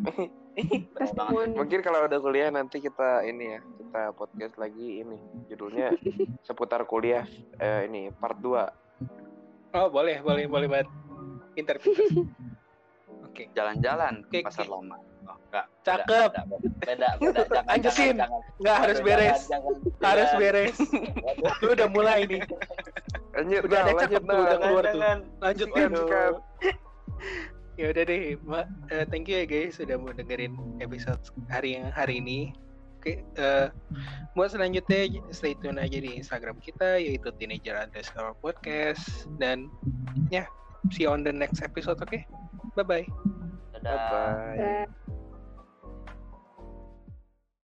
mungkin. 0.00 1.48
mungkin 1.58 1.80
kalau 1.84 2.08
udah 2.08 2.18
kuliah 2.22 2.48
nanti 2.48 2.80
kita 2.80 3.26
ini 3.26 3.58
ya 3.58 3.60
kita 3.60 4.02
podcast 4.16 4.54
lagi 4.56 5.04
ini 5.04 5.18
judulnya 5.50 5.92
seputar 6.46 6.88
kuliah 6.88 7.26
eh, 7.60 7.84
ini 7.90 8.08
part 8.16 8.38
2 8.40 8.87
Oh 9.76 9.88
boleh, 9.92 10.16
boleh, 10.24 10.44
boleh 10.48 10.68
banget. 10.70 10.88
Pinter, 11.52 11.76
pinter. 11.82 12.06
Oke. 13.28 13.42
Jalan-jalan 13.52 14.24
Oke, 14.24 14.40
ke 14.40 14.46
pasar 14.48 14.66
oke. 14.66 14.72
lama. 14.72 14.96
Oh, 15.28 15.36
enggak. 15.50 15.66
Cakep. 15.84 16.30
Beda, 16.32 16.42
beda, 16.48 16.56
beda. 16.80 17.08
beda. 17.20 17.34
Jangan, 17.52 17.64
Lanjutin. 17.68 18.14
jangan, 18.16 18.16
jangan. 18.18 18.40
Nggak 18.58 18.76
harus 18.80 18.98
beres. 19.04 19.40
jangan, 19.46 19.72
jangan. 19.76 20.08
Harus 20.08 20.28
Jangan. 20.28 20.40
beres. 20.40 20.76
Lu 21.62 21.68
udah 21.76 21.88
mulai 21.92 22.18
nih. 22.24 22.42
lanjut 23.38 23.60
Udah 23.68 23.78
ada 23.78 23.92
lanjut 23.92 24.00
cakep 24.02 24.22
tuh, 24.24 24.38
udah 24.40 24.58
keluar 24.58 24.84
tuh. 24.88 25.00
Lanjut 25.38 25.68
Lanjut. 25.70 26.34
Ya 27.78 27.86
udah 27.94 28.02
deh, 28.10 28.22
Ma. 28.42 28.60
Eh, 28.90 29.04
thank 29.06 29.30
you 29.30 29.38
ya 29.38 29.46
guys 29.46 29.78
sudah 29.78 29.94
mau 29.94 30.10
dengerin 30.10 30.58
episode 30.82 31.22
hari 31.46 31.78
yang 31.78 31.94
hari 31.94 32.18
ini. 32.18 32.50
Oke, 32.98 33.22
eh, 33.38 33.66
buat 34.34 34.50
selanjutnya 34.50 35.06
stay 35.30 35.54
tune 35.54 35.78
aja 35.78 35.98
di 36.02 36.18
Instagram 36.18 36.58
kita 36.58 36.98
yaitu 36.98 37.30
teenager 37.38 37.78
underscore 37.78 38.34
podcast. 38.42 39.30
Dan 39.38 39.70
ya 40.28 40.50
see 40.90 41.06
you 41.06 41.10
on 41.14 41.22
the 41.22 41.30
next 41.30 41.62
episode 41.62 41.98
oke? 42.02 42.18
Bye 42.74 42.82
bye 42.82 43.06
Dadah. 43.78 43.86
bye 43.86 44.10
bye 44.10 44.58
Eh, 44.58 44.84